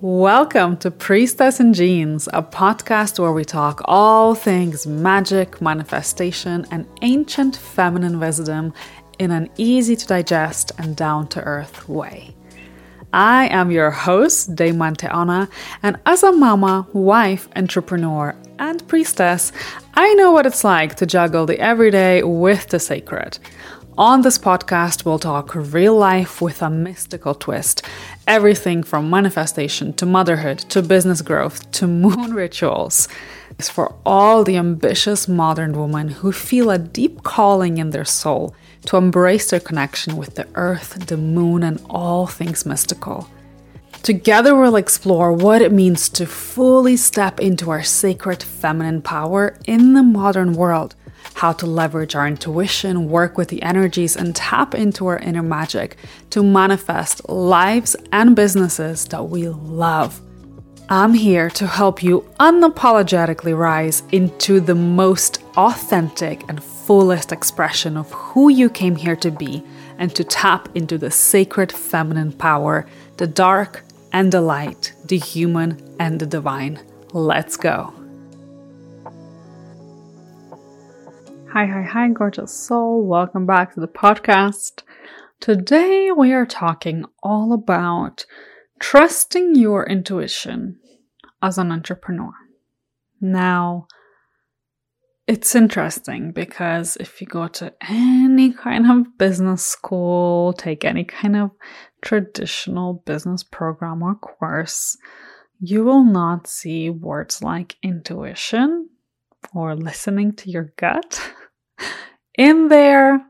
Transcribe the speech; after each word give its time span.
Welcome 0.00 0.76
to 0.76 0.92
Priestess 0.92 1.58
in 1.58 1.74
Jeans, 1.74 2.28
a 2.32 2.40
podcast 2.40 3.18
where 3.18 3.32
we 3.32 3.44
talk 3.44 3.80
all 3.86 4.32
things 4.36 4.86
magic, 4.86 5.60
manifestation, 5.60 6.64
and 6.70 6.86
ancient 7.02 7.56
feminine 7.56 8.20
wisdom 8.20 8.72
in 9.18 9.32
an 9.32 9.50
easy 9.56 9.96
to 9.96 10.06
digest 10.06 10.70
and 10.78 10.94
down 10.94 11.26
to 11.30 11.40
earth 11.40 11.88
way. 11.88 12.32
I 13.12 13.48
am 13.48 13.72
your 13.72 13.90
host, 13.90 14.54
Deimanté 14.54 15.12
Ona, 15.12 15.48
and 15.82 15.98
as 16.06 16.22
a 16.22 16.30
mama, 16.30 16.86
wife, 16.92 17.48
entrepreneur, 17.56 18.36
and 18.60 18.86
priestess, 18.86 19.50
I 19.94 20.14
know 20.14 20.30
what 20.30 20.46
it's 20.46 20.62
like 20.62 20.94
to 20.96 21.06
juggle 21.06 21.44
the 21.44 21.58
everyday 21.58 22.22
with 22.22 22.68
the 22.68 22.78
sacred. 22.78 23.40
On 23.98 24.22
this 24.22 24.38
podcast, 24.38 25.04
we'll 25.04 25.18
talk 25.18 25.56
real 25.56 25.96
life 25.96 26.40
with 26.40 26.62
a 26.62 26.70
mystical 26.70 27.34
twist. 27.34 27.82
Everything 28.28 28.82
from 28.82 29.08
manifestation 29.08 29.94
to 29.94 30.04
motherhood 30.04 30.58
to 30.68 30.82
business 30.82 31.22
growth 31.22 31.70
to 31.70 31.86
moon 32.04 32.34
rituals. 32.34 33.08
is 33.58 33.70
for 33.70 33.94
all 34.04 34.44
the 34.44 34.58
ambitious 34.58 35.26
modern 35.26 35.72
women 35.72 36.08
who 36.08 36.30
feel 36.30 36.70
a 36.70 36.76
deep 36.76 37.22
calling 37.22 37.78
in 37.78 37.88
their 37.88 38.04
soul 38.04 38.54
to 38.84 38.98
embrace 38.98 39.48
their 39.48 39.60
connection 39.60 40.18
with 40.18 40.34
the 40.34 40.46
earth, 40.56 41.06
the 41.06 41.16
moon, 41.16 41.62
and 41.62 41.80
all 41.88 42.26
things 42.26 42.66
mystical. 42.66 43.30
Together, 44.02 44.54
we'll 44.54 44.76
explore 44.76 45.32
what 45.32 45.62
it 45.62 45.72
means 45.72 46.10
to 46.10 46.26
fully 46.26 46.98
step 46.98 47.40
into 47.40 47.70
our 47.70 47.82
sacred 47.82 48.42
feminine 48.42 49.00
power 49.00 49.56
in 49.64 49.94
the 49.94 50.02
modern 50.02 50.52
world 50.52 50.94
how 51.38 51.52
to 51.52 51.66
leverage 51.66 52.16
our 52.16 52.26
intuition, 52.26 53.08
work 53.08 53.38
with 53.38 53.46
the 53.48 53.62
energies, 53.62 54.16
and 54.16 54.34
tap 54.34 54.74
into 54.74 55.06
our 55.06 55.18
inner 55.18 55.42
magic 55.42 55.96
to 56.30 56.42
manifest 56.42 57.28
lives 57.28 57.94
and 58.10 58.34
businesses 58.34 59.04
that 59.06 59.22
we 59.22 59.48
love. 59.48 60.20
I'm 60.88 61.14
here 61.14 61.48
to 61.50 61.66
help 61.68 62.02
you 62.02 62.28
unapologetically 62.40 63.56
rise 63.56 64.02
into 64.10 64.58
the 64.58 64.74
most 64.74 65.44
authentic 65.56 66.42
and 66.48 66.60
fullest 66.60 67.30
expression 67.30 67.96
of 67.96 68.10
who 68.10 68.48
you 68.48 68.68
came 68.68 68.96
here 68.96 69.16
to 69.16 69.30
be 69.30 69.62
and 69.96 70.12
to 70.16 70.24
tap 70.24 70.68
into 70.74 70.98
the 70.98 71.12
sacred 71.12 71.70
feminine 71.70 72.32
power, 72.32 72.84
the 73.18 73.28
dark 73.28 73.84
and 74.12 74.32
the 74.32 74.40
light, 74.40 74.92
the 75.04 75.18
human 75.18 75.94
and 76.00 76.18
the 76.18 76.26
divine. 76.26 76.80
Let's 77.12 77.56
go. 77.56 77.97
Hi, 81.52 81.64
hi, 81.64 81.80
hi, 81.80 82.08
gorgeous 82.10 82.52
soul. 82.52 83.06
Welcome 83.06 83.46
back 83.46 83.72
to 83.72 83.80
the 83.80 83.88
podcast. 83.88 84.82
Today 85.40 86.10
we 86.10 86.34
are 86.34 86.44
talking 86.44 87.06
all 87.22 87.54
about 87.54 88.26
trusting 88.80 89.54
your 89.54 89.88
intuition 89.88 90.78
as 91.40 91.56
an 91.56 91.72
entrepreneur. 91.72 92.34
Now, 93.22 93.86
it's 95.26 95.54
interesting 95.54 96.32
because 96.32 96.98
if 97.00 97.18
you 97.22 97.26
go 97.26 97.48
to 97.48 97.72
any 97.80 98.52
kind 98.52 98.90
of 98.90 99.16
business 99.16 99.64
school, 99.64 100.52
take 100.52 100.84
any 100.84 101.04
kind 101.04 101.34
of 101.34 101.52
traditional 102.02 103.02
business 103.06 103.42
program 103.42 104.02
or 104.02 104.16
course, 104.16 104.98
you 105.60 105.82
will 105.82 106.04
not 106.04 106.46
see 106.46 106.90
words 106.90 107.42
like 107.42 107.76
intuition 107.82 108.90
or 109.54 109.74
listening 109.74 110.34
to 110.34 110.50
your 110.50 110.72
gut 110.76 111.32
in 112.36 112.68
there 112.68 113.20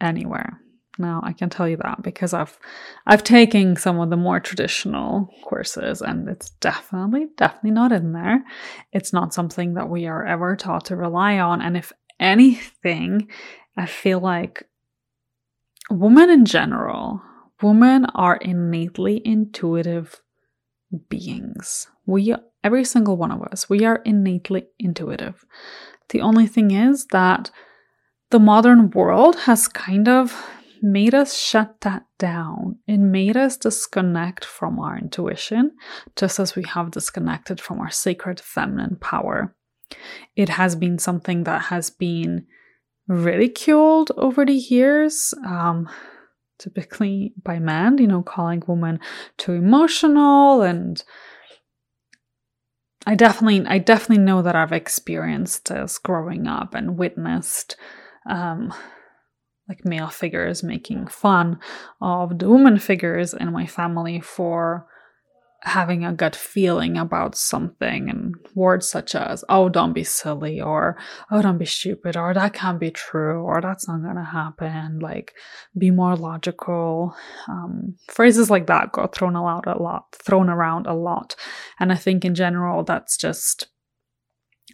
anywhere. 0.00 0.60
Now 0.98 1.20
I 1.22 1.32
can 1.32 1.50
tell 1.50 1.68
you 1.68 1.76
that 1.78 2.02
because 2.02 2.32
I've 2.32 2.58
I've 3.06 3.22
taken 3.22 3.76
some 3.76 4.00
of 4.00 4.10
the 4.10 4.16
more 4.16 4.40
traditional 4.40 5.28
courses 5.44 6.00
and 6.00 6.28
it's 6.28 6.50
definitely 6.50 7.26
definitely 7.36 7.72
not 7.72 7.92
in 7.92 8.12
there. 8.12 8.42
It's 8.92 9.12
not 9.12 9.34
something 9.34 9.74
that 9.74 9.88
we 9.88 10.06
are 10.06 10.24
ever 10.24 10.56
taught 10.56 10.86
to 10.86 10.96
rely 10.96 11.38
on 11.38 11.60
and 11.60 11.76
if 11.76 11.92
anything 12.18 13.28
I 13.76 13.86
feel 13.86 14.20
like 14.20 14.66
women 15.90 16.30
in 16.30 16.46
general, 16.46 17.20
women 17.62 18.06
are 18.14 18.36
innately 18.36 19.20
intuitive 19.24 20.20
beings. 21.08 21.88
We 22.06 22.34
every 22.64 22.84
single 22.84 23.16
one 23.16 23.30
of 23.30 23.42
us, 23.42 23.68
we 23.68 23.84
are 23.84 24.02
innately 24.04 24.66
intuitive. 24.78 25.44
The 26.08 26.20
only 26.20 26.46
thing 26.46 26.70
is 26.70 27.06
that 27.06 27.50
the 28.30 28.38
modern 28.38 28.90
world 28.90 29.36
has 29.40 29.68
kind 29.68 30.08
of 30.08 30.46
made 30.82 31.14
us 31.14 31.36
shut 31.36 31.80
that 31.82 32.04
down. 32.18 32.78
It 32.86 32.98
made 32.98 33.36
us 33.36 33.56
disconnect 33.56 34.44
from 34.44 34.78
our 34.78 34.98
intuition, 34.98 35.72
just 36.16 36.38
as 36.38 36.54
we 36.54 36.64
have 36.64 36.90
disconnected 36.90 37.60
from 37.60 37.80
our 37.80 37.90
sacred 37.90 38.40
feminine 38.40 38.96
power. 39.00 39.54
It 40.34 40.50
has 40.50 40.74
been 40.74 40.98
something 40.98 41.44
that 41.44 41.62
has 41.62 41.90
been 41.90 42.46
ridiculed 43.08 44.10
over 44.16 44.44
the 44.44 44.54
years, 44.54 45.32
um, 45.46 45.88
typically 46.58 47.32
by 47.42 47.58
men, 47.58 47.98
you 47.98 48.06
know, 48.06 48.22
calling 48.22 48.62
women 48.66 48.98
too 49.36 49.52
emotional 49.52 50.62
and 50.62 51.02
I 53.08 53.14
definitely 53.14 53.64
I 53.68 53.78
definitely 53.78 54.24
know 54.24 54.42
that 54.42 54.56
I've 54.56 54.72
experienced 54.72 55.68
this 55.68 55.96
growing 55.96 56.48
up 56.48 56.74
and 56.74 56.98
witnessed 56.98 57.76
um, 58.28 58.72
like 59.68 59.84
male 59.84 60.08
figures 60.08 60.62
making 60.62 61.06
fun 61.06 61.58
of 62.00 62.38
the 62.38 62.48
woman 62.48 62.78
figures 62.78 63.34
in 63.34 63.52
my 63.52 63.66
family 63.66 64.20
for 64.20 64.86
having 65.62 66.04
a 66.04 66.12
gut 66.12 66.36
feeling 66.36 66.96
about 66.96 67.34
something 67.34 68.08
and 68.08 68.34
words 68.54 68.88
such 68.88 69.14
as 69.16 69.44
oh 69.48 69.68
don't 69.68 69.94
be 69.94 70.04
silly 70.04 70.60
or 70.60 70.96
oh 71.30 71.42
don't 71.42 71.58
be 71.58 71.64
stupid 71.64 72.16
or 72.16 72.32
that 72.32 72.52
can't 72.52 72.78
be 72.78 72.90
true 72.90 73.42
or 73.42 73.60
that's 73.60 73.88
not 73.88 74.02
gonna 74.02 74.24
happen 74.24 75.00
like 75.00 75.32
be 75.76 75.90
more 75.90 76.14
logical 76.14 77.16
um, 77.48 77.96
phrases 78.08 78.48
like 78.48 78.66
that 78.66 78.92
got 78.92 79.14
thrown 79.14 79.34
out 79.34 79.66
a 79.66 79.82
lot 79.82 80.04
thrown 80.14 80.48
around 80.48 80.86
a 80.86 80.94
lot. 80.94 81.34
And 81.80 81.90
i 81.90 81.96
think 81.96 82.24
in 82.24 82.34
general 82.34 82.84
that's 82.84 83.16
just 83.16 83.66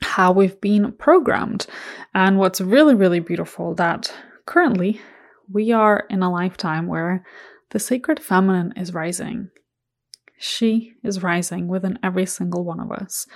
how 0.03 0.33
we've 0.33 0.61
been 0.61 0.93
programmed. 0.93 1.67
And 2.15 2.39
what's 2.39 2.61
really, 2.61 2.95
really 2.95 3.21
beautiful 3.21 3.75
that 3.77 4.13
currently 4.47 5.01
we 5.51 5.73
are 5.73 6.05
in 6.11 6.23
a 6.23 6.31
lifetime 6.31 6.87
where 6.87 7.25
the 7.71 7.79
sacred 7.79 8.21
feminine 8.21 8.73
is 8.77 8.95
rising. 8.95 9.51
She 10.39 10.95
is 11.05 11.23
rising 11.23 11.69
within 11.69 11.99
every 12.03 12.27
single 12.27 12.65
one 12.65 12.81
of 12.81 12.91
us. 12.91 13.27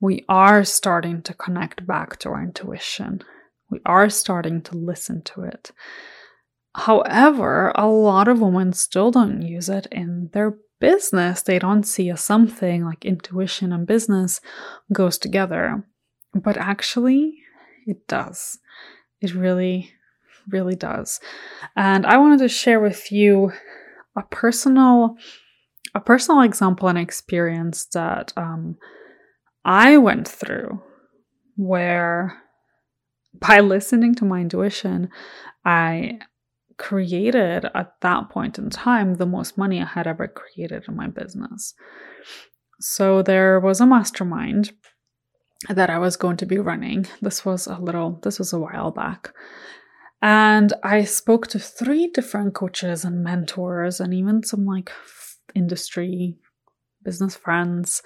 We 0.00 0.24
are 0.28 0.62
starting 0.64 1.22
to 1.22 1.34
connect 1.34 1.86
back 1.86 2.18
to 2.18 2.28
our 2.28 2.42
intuition. 2.42 3.22
We 3.70 3.80
are 3.86 4.10
starting 4.10 4.62
to 4.62 4.76
listen 4.76 5.22
to 5.22 5.42
it. 5.42 5.70
However, 6.74 7.72
a 7.74 7.86
lot 7.86 8.28
of 8.28 8.40
women 8.40 8.72
still 8.72 9.10
don't 9.10 9.42
use 9.42 9.68
it 9.68 9.86
in 9.90 10.30
their 10.32 10.58
business. 10.80 11.42
They 11.42 11.58
don't 11.58 11.84
see 11.84 12.10
a 12.10 12.16
something 12.16 12.84
like 12.84 13.04
intuition 13.04 13.72
and 13.72 13.86
business 13.86 14.40
goes 14.92 15.18
together. 15.18 15.84
But 16.34 16.56
actually, 16.56 17.38
it 17.86 18.06
does. 18.06 18.58
It 19.20 19.34
really, 19.34 19.90
really 20.48 20.76
does. 20.76 21.20
And 21.76 22.06
I 22.06 22.16
wanted 22.18 22.38
to 22.40 22.48
share 22.48 22.80
with 22.80 23.10
you 23.10 23.52
a 24.16 24.22
personal 24.22 25.16
a 25.94 26.00
personal 26.00 26.42
example 26.42 26.88
and 26.88 26.98
experience 26.98 27.86
that 27.86 28.32
um, 28.36 28.76
I 29.64 29.96
went 29.96 30.28
through 30.28 30.80
where 31.56 32.40
by 33.34 33.58
listening 33.60 34.14
to 34.16 34.24
my 34.24 34.40
intuition, 34.40 35.10
I 35.64 36.20
created 36.78 37.66
at 37.74 37.94
that 38.00 38.30
point 38.30 38.58
in 38.58 38.70
time 38.70 39.14
the 39.14 39.26
most 39.26 39.58
money 39.58 39.80
I 39.80 39.84
had 39.84 40.06
ever 40.06 40.28
created 40.28 40.84
in 40.88 40.96
my 40.96 41.08
business. 41.08 41.74
So 42.80 43.22
there 43.22 43.60
was 43.60 43.80
a 43.80 43.86
mastermind 43.86 44.72
that 45.68 45.90
I 45.90 45.98
was 45.98 46.16
going 46.16 46.38
to 46.38 46.46
be 46.46 46.58
running. 46.58 47.06
This 47.20 47.44
was 47.44 47.66
a 47.66 47.78
little, 47.78 48.18
this 48.22 48.38
was 48.38 48.52
a 48.52 48.58
while 48.58 48.90
back. 48.90 49.34
And 50.22 50.72
I 50.82 51.04
spoke 51.04 51.46
to 51.48 51.58
three 51.58 52.08
different 52.08 52.54
coaches 52.54 53.04
and 53.04 53.22
mentors, 53.22 54.00
and 54.00 54.12
even 54.14 54.42
some 54.42 54.66
like 54.66 54.90
industry 55.54 56.36
business 57.02 57.36
friends, 57.36 58.02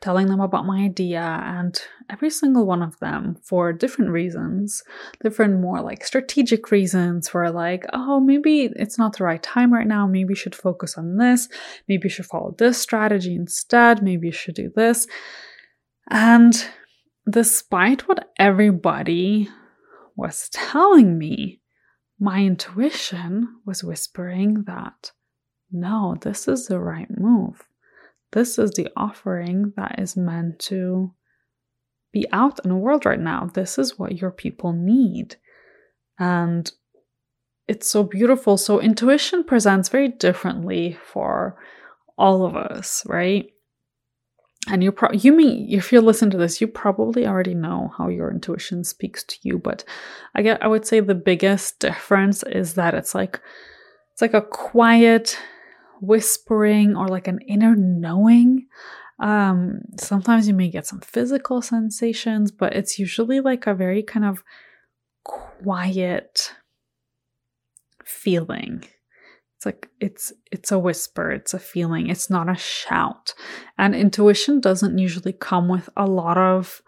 telling 0.00 0.28
them 0.28 0.40
about 0.40 0.66
my 0.66 0.84
idea. 0.84 1.20
And 1.20 1.80
every 2.08 2.30
single 2.30 2.64
one 2.66 2.82
of 2.82 2.98
them, 3.00 3.36
for 3.42 3.72
different 3.72 4.12
reasons, 4.12 4.84
different 5.22 5.60
more 5.60 5.80
like 5.80 6.04
strategic 6.04 6.70
reasons, 6.70 7.34
were 7.34 7.50
like, 7.50 7.84
oh, 7.92 8.20
maybe 8.20 8.70
it's 8.76 8.98
not 8.98 9.16
the 9.16 9.24
right 9.24 9.42
time 9.42 9.72
right 9.72 9.88
now. 9.88 10.06
Maybe 10.06 10.30
you 10.30 10.36
should 10.36 10.54
focus 10.54 10.96
on 10.96 11.16
this. 11.16 11.48
Maybe 11.88 12.02
you 12.04 12.10
should 12.10 12.26
follow 12.26 12.54
this 12.58 12.78
strategy 12.78 13.34
instead. 13.34 14.02
Maybe 14.02 14.28
you 14.28 14.32
should 14.32 14.54
do 14.54 14.70
this. 14.76 15.08
And 16.10 16.54
despite 17.28 18.08
what 18.08 18.30
everybody 18.38 19.48
was 20.16 20.48
telling 20.50 21.18
me, 21.18 21.60
my 22.18 22.40
intuition 22.40 23.60
was 23.64 23.84
whispering 23.84 24.64
that 24.66 25.12
no, 25.70 26.16
this 26.20 26.48
is 26.48 26.66
the 26.66 26.80
right 26.80 27.08
move. 27.10 27.62
this 28.32 28.58
is 28.58 28.72
the 28.72 28.88
offering 28.96 29.72
that 29.76 29.98
is 29.98 30.16
meant 30.16 30.58
to 30.58 31.14
be 32.12 32.26
out 32.32 32.60
in 32.64 32.70
the 32.70 32.76
world 32.76 33.06
right 33.06 33.20
now. 33.20 33.46
This 33.52 33.78
is 33.78 33.98
what 33.98 34.20
your 34.20 34.30
people 34.30 34.72
need. 34.72 35.36
And 36.18 36.70
it's 37.66 37.88
so 37.88 38.02
beautiful. 38.02 38.56
So 38.56 38.80
intuition 38.80 39.44
presents 39.44 39.88
very 39.88 40.08
differently 40.08 40.98
for 41.12 41.56
all 42.16 42.44
of 42.44 42.56
us, 42.56 43.02
right? 43.06 43.50
And 44.66 44.82
you 44.82 44.92
pro- 44.92 45.12
you 45.12 45.32
mean 45.32 45.66
if 45.70 45.92
you 45.92 46.00
listen 46.00 46.30
to 46.30 46.36
this, 46.36 46.60
you 46.60 46.66
probably 46.66 47.26
already 47.26 47.54
know 47.54 47.92
how 47.96 48.08
your 48.08 48.30
intuition 48.30 48.84
speaks 48.84 49.24
to 49.24 49.36
you. 49.42 49.58
But 49.58 49.84
I 50.34 50.42
get 50.42 50.62
I 50.62 50.66
would 50.66 50.86
say 50.86 51.00
the 51.00 51.14
biggest 51.14 51.78
difference 51.78 52.42
is 52.42 52.74
that 52.74 52.94
it's 52.94 53.14
like 53.14 53.40
it's 54.12 54.20
like 54.20 54.34
a 54.34 54.42
quiet 54.42 55.38
whispering 56.00 56.96
or 56.96 57.08
like 57.08 57.28
an 57.28 57.38
inner 57.46 57.74
knowing. 57.76 58.66
Um, 59.20 59.80
sometimes 59.98 60.46
you 60.46 60.54
may 60.54 60.68
get 60.70 60.86
some 60.86 61.00
physical 61.00 61.62
sensations, 61.62 62.52
but 62.52 62.74
it's 62.74 62.98
usually 62.98 63.40
like 63.40 63.66
a 63.66 63.74
very 63.74 64.02
kind 64.02 64.24
of 64.24 64.44
quiet 65.24 66.54
feeling. 68.04 68.84
It's 69.58 69.66
like 69.66 69.90
it's 69.98 70.32
it's 70.52 70.70
a 70.70 70.78
whisper, 70.78 71.32
it's 71.32 71.52
a 71.52 71.58
feeling, 71.58 72.08
it's 72.08 72.30
not 72.30 72.48
a 72.48 72.54
shout. 72.54 73.34
And 73.76 73.92
intuition 73.92 74.60
doesn't 74.60 74.98
usually 74.98 75.32
come 75.32 75.68
with 75.68 75.90
a 75.96 76.06
lot 76.06 76.38
of 76.38 76.80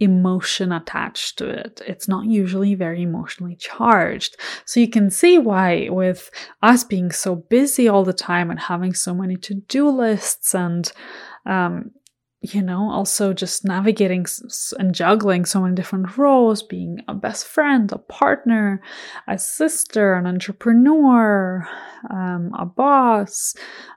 emotion 0.00 0.72
attached 0.72 1.38
to 1.38 1.48
it. 1.48 1.80
It's 1.86 2.08
not 2.08 2.26
usually 2.26 2.74
very 2.74 3.02
emotionally 3.02 3.54
charged. 3.54 4.36
So 4.64 4.80
you 4.80 4.88
can 4.88 5.08
see 5.08 5.38
why, 5.38 5.88
with 5.88 6.30
us 6.62 6.82
being 6.82 7.12
so 7.12 7.36
busy 7.36 7.86
all 7.86 8.02
the 8.02 8.12
time 8.12 8.50
and 8.50 8.58
having 8.58 8.92
so 8.92 9.14
many 9.14 9.36
to 9.36 9.54
do 9.54 9.88
lists 9.88 10.52
and 10.52 10.90
um, 11.46 11.92
you 12.52 12.60
know, 12.60 12.90
also 12.90 13.32
just 13.32 13.64
navigating 13.64 14.26
and 14.78 14.94
juggling 14.94 15.46
so 15.46 15.62
many 15.62 15.74
different 15.74 16.18
roles, 16.18 16.62
being 16.62 17.00
a 17.08 17.14
best 17.14 17.46
friend, 17.46 17.90
a 17.90 17.98
partner, 17.98 18.82
a 19.26 19.38
sister, 19.38 20.12
an 20.14 20.26
entrepreneur, 20.26 21.66
um, 22.10 22.50
a 22.58 22.66
boss, 22.66 23.54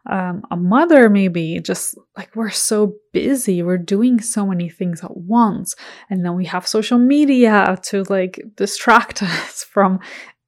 um, 0.10 0.44
a 0.50 0.56
mother, 0.56 1.10
maybe. 1.10 1.60
Just 1.60 1.98
like 2.16 2.34
we're 2.36 2.50
so 2.50 2.96
busy, 3.12 3.62
we're 3.62 3.78
doing 3.78 4.22
so 4.22 4.46
many 4.46 4.70
things 4.70 5.04
at 5.04 5.18
once. 5.18 5.76
And 6.10 6.24
then 6.24 6.36
we 6.36 6.46
have 6.46 6.66
social 6.66 6.98
media 6.98 7.78
to 7.84 8.04
like 8.04 8.42
distract 8.56 9.22
us 9.24 9.64
from 9.64 10.00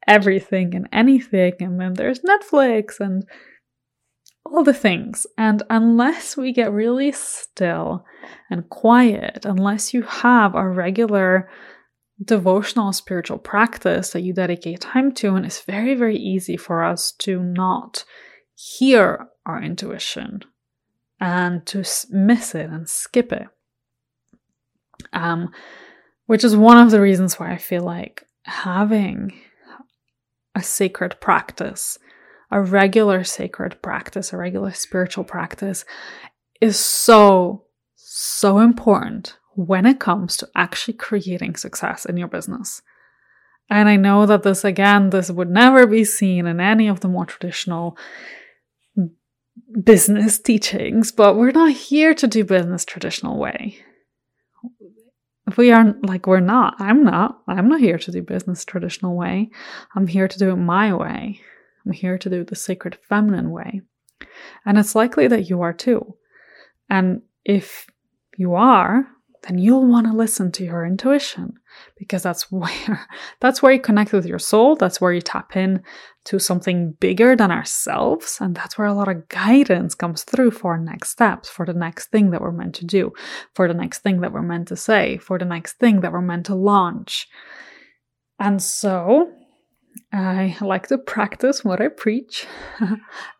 everything 0.07 0.74
and 0.74 0.88
anything. 0.94 1.54
And 1.60 1.80
then 1.81 1.94
there's 1.96 2.22
Netflix 2.22 3.01
and 3.01 3.28
all 4.51 4.63
the 4.63 4.74
things. 4.74 5.28
And 5.38 5.63
unless 5.69 6.36
we 6.36 6.51
get 6.51 6.72
really 6.72 7.12
still 7.12 8.06
and 8.50 8.69
quiet, 8.69 9.46
unless 9.46 9.94
you 9.94 10.01
have 10.04 10.56
a 10.56 10.68
regular 10.68 11.50
devotional 12.24 12.92
spiritual 12.92 13.38
practice 13.38 14.12
that 14.12 14.22
you 14.22 14.34
dedicate 14.34 14.81
time 14.81 15.12
to, 15.13 15.36
and 15.36 15.46
it's 15.46 15.62
very, 15.62 15.96
very 15.96 16.18
easy 16.18 16.57
for 16.57 16.84
us 16.84 17.12
to 17.19 17.42
not 17.42 18.04
hear 18.56 19.28
our 19.46 19.62
intuition 19.62 20.42
and 21.19 21.66
to 21.66 21.84
miss 22.10 22.56
it 22.56 22.69
and 22.69 22.90
skip 22.90 23.31
it. 23.31 23.48
Um, 25.13 25.50
which 26.25 26.44
is 26.44 26.56
one 26.56 26.78
of 26.78 26.92
the 26.92 27.01
reasons 27.01 27.40
why 27.40 27.51
I 27.51 27.57
feel 27.57 27.84
like 27.84 28.25
having 28.44 29.34
a 30.56 30.62
sacred 30.62 31.16
practice 31.22 31.98
a 32.51 32.62
regular 32.62 33.24
sacred 33.24 33.81
practice, 33.81 34.34
a 34.34 34.38
regular 34.38 34.72
spiritual 34.72 35.24
practice 35.24 35.86
is 36.62 36.80
so, 36.80 37.66
so 37.96 38.60
important 38.60 39.38
when 39.56 39.86
it 39.86 40.00
comes 40.00 40.38
to 40.38 40.50
actually 40.56 40.96
creating 40.96 41.56
success 41.56 42.06
in 42.06 42.18
your 42.18 42.28
business. 42.28 42.81
And 43.69 43.88
I 43.88 43.98
know 43.98 44.25
that 44.25 44.44
this, 44.44 44.63
again, 44.63 45.12
this 45.12 45.30
would 45.30 45.50
never 45.50 45.86
be 45.86 46.04
seen 46.04 46.48
in 46.48 46.60
any 46.60 46.88
of 46.88 47.01
the 47.01 47.07
more 47.07 47.25
traditional 47.25 47.98
business 49.84 50.40
teachings, 50.40 51.12
but 51.12 51.36
we're 51.36 51.51
not 51.51 51.72
here 51.74 52.16
to 52.16 52.28
do 52.28 52.44
business 52.44 52.84
traditional 52.84 53.38
way. 53.38 53.78
We 55.57 55.72
aren't 55.72 56.06
like, 56.06 56.25
we're 56.28 56.40
not. 56.40 56.75
I'm 56.80 57.04
not. 57.04 57.42
I'm 57.48 57.69
not 57.69 57.80
here 57.80 57.98
to 57.98 58.12
do 58.12 58.22
business 58.22 58.66
traditional 58.66 59.16
way. 59.16 59.50
I'm 59.96 60.07
here 60.07 60.28
to 60.28 60.40
do 60.40 60.51
it 60.51 60.56
my 60.56 60.94
way. 60.94 61.42
I'm 61.89 61.94
here 61.94 62.19
to 62.19 62.30
do 62.30 62.44
the 62.44 62.56
sacred 62.56 62.95
feminine 62.95 63.50
way. 63.50 63.81
And 64.63 64.77
it's 64.77 64.94
likely 64.94 65.27
that 65.27 65.50
you 65.50 65.62
are 65.62 65.74
too. 65.74 66.15
And 66.88 67.24
if 67.44 67.88
you 68.38 68.53
are, 68.53 69.07
then 69.47 69.57
you'll 69.57 69.88
want 69.88 70.06
to 70.06 70.13
listen 70.13 70.51
to 70.51 70.63
your 70.63 70.86
intuition 70.86 71.53
because 71.97 72.21
that's 72.21 72.51
where 72.51 73.07
that's 73.39 73.63
where 73.63 73.71
you 73.71 73.80
connect 73.80 74.12
with 74.12 74.25
your 74.25 74.38
soul 74.38 74.75
that's 74.75 75.00
where 75.00 75.13
you 75.13 75.21
tap 75.21 75.56
in 75.56 75.81
to 76.25 76.38
something 76.38 76.91
bigger 77.00 77.38
than 77.38 77.50
ourselves 77.50 78.38
and 78.41 78.53
that's 78.53 78.77
where 78.77 78.88
a 78.88 78.94
lot 78.94 79.07
of 79.07 79.30
guidance 79.30 79.95
comes 79.95 80.25
through 80.25 80.51
for 80.51 80.77
next 80.77 81.12
steps 81.12 81.47
for 81.47 81.65
the 81.65 81.74
next 81.74 82.07
thing 82.07 82.31
that 82.31 82.41
we're 82.41 82.51
meant 82.51 82.75
to 82.75 82.86
do 82.86 83.13
for 83.53 83.69
the 83.69 83.74
next 83.74 84.00
thing 84.00 84.19
that 84.19 84.33
we're 84.33 84.41
meant 84.41 84.68
to 84.68 84.75
say 84.75 85.18
for 85.18 85.39
the 85.39 85.45
next 85.45 85.80
thing 85.80 86.01
that 86.01 86.12
we're 86.12 86.19
meant 86.19 86.45
to 86.45 86.53
launch 86.53 87.30
and 88.39 88.62
so 88.62 89.31
I 90.12 90.56
like 90.62 90.88
to 90.88 90.98
practice 90.98 91.63
what 91.63 91.81
I 91.81 91.88
preach. 91.88 92.46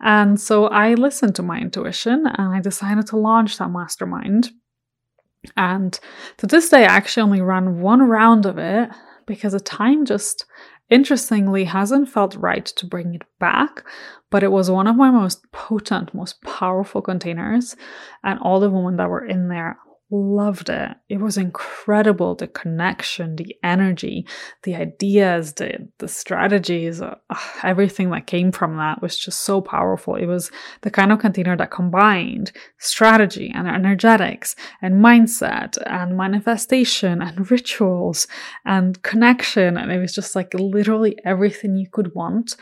and 0.02 0.40
so 0.40 0.68
I 0.68 0.94
listened 0.94 1.36
to 1.36 1.44
my 1.44 1.60
intuition 1.60 2.26
and 2.26 2.54
I 2.54 2.60
decided 2.62 3.08
to 3.08 3.18
launch 3.18 3.58
that 3.58 3.70
mastermind. 3.70 4.52
And 5.56 6.00
to 6.38 6.48
this 6.48 6.70
day, 6.70 6.84
I 6.84 6.96
actually 6.96 7.24
only 7.24 7.42
ran 7.42 7.82
one 7.82 8.02
round 8.02 8.46
of 8.46 8.58
it 8.58 8.90
because 9.26 9.54
the 9.54 9.60
time 9.60 10.06
just 10.06 10.46
interestingly 10.90 11.66
hasn't 11.66 12.10
felt 12.10 12.36
right 12.36 12.66
to 12.66 12.86
bring 12.86 13.14
it 13.16 13.24
back. 13.40 13.84
But 14.32 14.44
it 14.44 14.52
was 14.52 14.70
one 14.70 14.88
of 14.88 14.96
my 14.96 15.10
most 15.10 15.52
potent, 15.52 16.14
most 16.14 16.42
powerful 16.44 17.02
containers. 17.02 17.76
And 18.24 18.40
all 18.40 18.60
the 18.60 18.70
women 18.70 18.98
that 18.98 19.10
were 19.10 19.26
in 19.26 19.48
there 19.48 19.78
loved 20.12 20.70
it. 20.70 20.98
It 21.08 21.20
was 21.20 21.38
incredible 21.38 22.36
the 22.36 22.48
connection, 22.48 23.36
the 23.36 23.56
energy, 23.64 24.26
the 24.64 24.76
ideas, 24.76 25.54
the 25.54 25.88
the 26.00 26.08
strategies, 26.08 27.02
uh, 27.02 27.16
everything 27.64 28.10
that 28.12 28.28
came 28.28 28.52
from 28.52 28.78
that 28.78 29.02
was 29.02 29.18
just 29.18 29.42
so 29.42 29.62
powerful. 29.62 30.16
It 30.16 30.26
was 30.26 30.52
the 30.82 30.90
kind 30.90 31.12
of 31.12 31.20
container 31.20 31.56
that 31.58 31.72
combined 31.72 32.52
strategy 32.80 33.52
and 33.54 33.68
energetics 33.68 34.56
and 34.82 35.04
mindset 35.04 35.78
and 35.86 36.18
manifestation 36.18 37.22
and 37.22 37.50
rituals 37.52 38.28
and 38.66 39.02
connection 39.04 39.78
and 39.78 39.92
it 39.92 40.00
was 40.00 40.14
just 40.14 40.36
like 40.36 40.54
literally 40.54 41.18
everything 41.26 41.76
you 41.76 41.88
could 41.92 42.14
want 42.16 42.56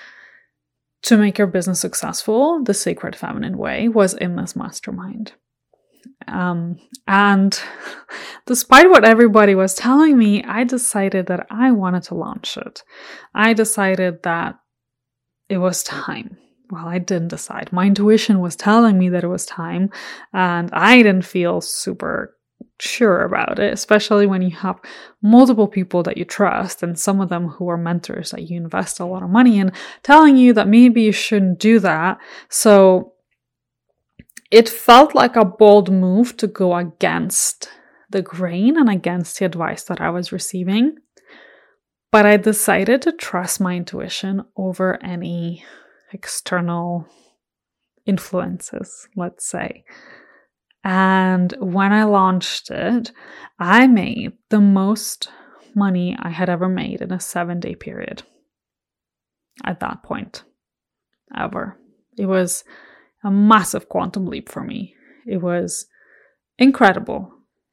to 1.04 1.18
make 1.18 1.38
your 1.38 1.48
business 1.48 1.80
successful 1.80 2.64
the 2.64 2.74
sacred 2.74 3.16
feminine 3.16 3.58
way 3.58 3.88
was 3.88 4.14
in 4.14 4.36
this 4.36 4.56
mastermind. 4.56 5.34
Um, 6.28 6.80
and 7.08 7.60
despite 8.46 8.90
what 8.90 9.06
everybody 9.06 9.56
was 9.56 9.74
telling 9.74 10.18
me, 10.18 10.44
I 10.44 10.64
decided 10.64 11.28
that 11.28 11.48
I 11.50 11.72
wanted 11.72 12.04
to 12.04 12.16
launch 12.16 12.58
it. 12.58 12.84
I 13.34 13.54
decided 13.54 14.24
that 14.24 14.60
it 15.50 15.58
was 15.58 15.84
time. 15.84 16.38
Well, 16.70 16.88
I 16.88 17.00
didn't 17.00 17.30
decide. 17.30 17.72
My 17.72 17.86
intuition 17.86 18.42
was 18.42 18.58
telling 18.58 19.00
me 19.00 19.10
that 19.10 19.24
it 19.24 19.28
was 19.28 19.46
time, 19.46 19.90
and 20.34 20.70
I 20.74 20.98
didn't 20.98 21.26
feel 21.26 21.62
super 21.62 22.36
sure 22.80 23.24
about 23.24 23.60
it, 23.60 23.74
especially 23.74 24.28
when 24.28 24.42
you 24.42 24.56
have 24.56 24.80
multiple 25.22 25.68
people 25.68 26.04
that 26.04 26.18
you 26.18 26.26
trust 26.26 26.84
and 26.84 26.98
some 26.98 27.22
of 27.22 27.30
them 27.30 27.48
who 27.48 27.70
are 27.70 27.78
mentors 27.78 28.32
that 28.32 28.50
you 28.50 28.58
invest 28.58 29.00
a 29.00 29.06
lot 29.06 29.24
of 29.24 29.30
money 29.30 29.58
in 29.60 29.72
telling 30.04 30.38
you 30.38 30.54
that 30.54 30.68
maybe 30.68 31.02
you 31.02 31.12
shouldn't 31.12 31.60
do 31.60 31.80
that. 31.80 32.18
So 32.50 33.14
it 34.52 34.70
felt 34.70 35.16
like 35.16 35.36
a 35.36 35.46
bold 35.46 35.92
move 35.92 36.38
to 36.38 36.48
go 36.48 36.76
against 36.76 37.70
the 38.10 38.22
grain 38.22 38.78
and 38.78 38.90
against 38.90 39.40
the 39.40 39.46
advice 39.46 39.84
that 39.84 40.00
I 40.00 40.10
was 40.10 40.32
receiving. 40.32 40.96
But 42.12 42.26
I 42.26 42.38
decided 42.38 43.02
to 43.02 43.12
trust 43.12 43.60
my 43.60 43.76
intuition 43.76 44.44
over 44.56 45.02
any 45.04 45.66
external 46.14 47.06
influences, 48.06 49.10
let's 49.16 49.46
say. 49.46 49.84
And 50.84 51.54
when 51.60 51.92
I 51.92 52.06
launched 52.06 52.72
it, 52.72 53.12
I 53.60 53.88
made 53.88 54.34
the 54.50 54.62
most 54.62 55.30
money 55.76 56.16
I 56.18 56.30
had 56.30 56.50
ever 56.50 56.70
made 56.70 57.02
in 57.02 57.12
a 57.12 57.20
seven 57.20 57.60
day 57.60 57.76
period 57.76 58.24
at 59.66 59.82
that 59.82 60.02
point, 60.04 60.44
ever. 61.36 61.78
It 62.18 62.26
was 62.26 62.64
a 63.24 63.32
massive 63.32 63.90
quantum 63.90 64.26
leap 64.26 64.50
for 64.50 64.64
me. 64.64 64.96
It 65.26 65.38
was 65.38 65.88
incredible. 66.58 67.32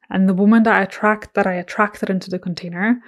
And 0.09 0.29
the 0.29 0.33
women 0.33 0.63
that 0.63 0.75
I 0.75 0.83
attract 0.83 1.33
that 1.33 1.47
I 1.47 1.53
attracted 1.53 2.09
into 2.09 2.29
the 2.29 2.39
container 2.39 3.01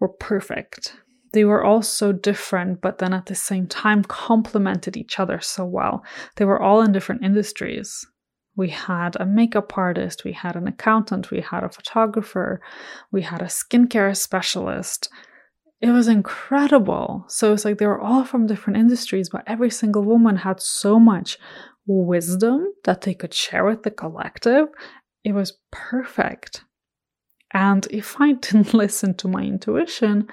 were 0.00 0.08
perfect. 0.08 0.96
They 1.32 1.44
were 1.44 1.64
all 1.64 1.82
so 1.82 2.12
different, 2.12 2.80
but 2.80 2.98
then 2.98 3.14
at 3.14 3.26
the 3.26 3.34
same 3.34 3.66
time 3.66 4.04
complemented 4.04 4.96
each 4.96 5.18
other 5.18 5.40
so 5.40 5.64
well. 5.64 6.04
They 6.36 6.44
were 6.44 6.60
all 6.60 6.82
in 6.82 6.92
different 6.92 7.24
industries. 7.24 8.06
We 8.54 8.68
had 8.68 9.16
a 9.18 9.24
makeup 9.24 9.76
artist, 9.78 10.24
we 10.24 10.32
had 10.32 10.56
an 10.56 10.68
accountant, 10.68 11.30
we 11.30 11.40
had 11.40 11.64
a 11.64 11.70
photographer, 11.70 12.60
we 13.10 13.22
had 13.22 13.40
a 13.40 13.46
skincare 13.46 14.14
specialist. 14.14 15.08
It 15.82 15.90
was 15.90 16.06
incredible. 16.06 17.24
So 17.26 17.52
it's 17.52 17.64
like 17.64 17.78
they 17.78 17.86
were 17.86 18.00
all 18.00 18.24
from 18.24 18.46
different 18.46 18.78
industries, 18.78 19.28
but 19.28 19.42
every 19.48 19.68
single 19.68 20.04
woman 20.04 20.36
had 20.36 20.62
so 20.62 21.00
much 21.00 21.38
wisdom 21.86 22.72
that 22.84 23.00
they 23.00 23.14
could 23.14 23.34
share 23.34 23.64
with 23.64 23.82
the 23.82 23.90
collective. 23.90 24.68
It 25.24 25.32
was 25.32 25.58
perfect. 25.72 26.64
And 27.52 27.84
if 27.90 28.20
I 28.20 28.32
didn't 28.46 28.72
listen 28.72 29.14
to 29.14 29.28
my 29.28 29.42
intuition, 29.42 30.28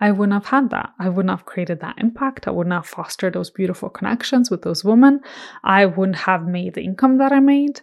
I 0.00 0.12
wouldn't 0.12 0.34
have 0.34 0.46
had 0.46 0.70
that. 0.70 0.90
I 1.00 1.08
wouldn't 1.08 1.36
have 1.36 1.44
created 1.44 1.80
that 1.80 1.98
impact. 1.98 2.46
I 2.46 2.52
wouldn't 2.52 2.74
have 2.74 2.86
fostered 2.86 3.32
those 3.32 3.50
beautiful 3.50 3.88
connections 3.88 4.48
with 4.48 4.62
those 4.62 4.84
women. 4.84 5.20
I 5.64 5.86
wouldn't 5.86 6.18
have 6.18 6.46
made 6.46 6.74
the 6.74 6.84
income 6.84 7.18
that 7.18 7.32
I 7.32 7.40
made. 7.40 7.80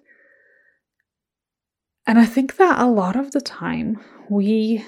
And 2.07 2.17
I 2.17 2.25
think 2.25 2.55
that 2.55 2.79
a 2.79 2.87
lot 2.87 3.17
of 3.17 3.31
the 3.31 3.41
time 3.41 3.99
we 4.29 4.85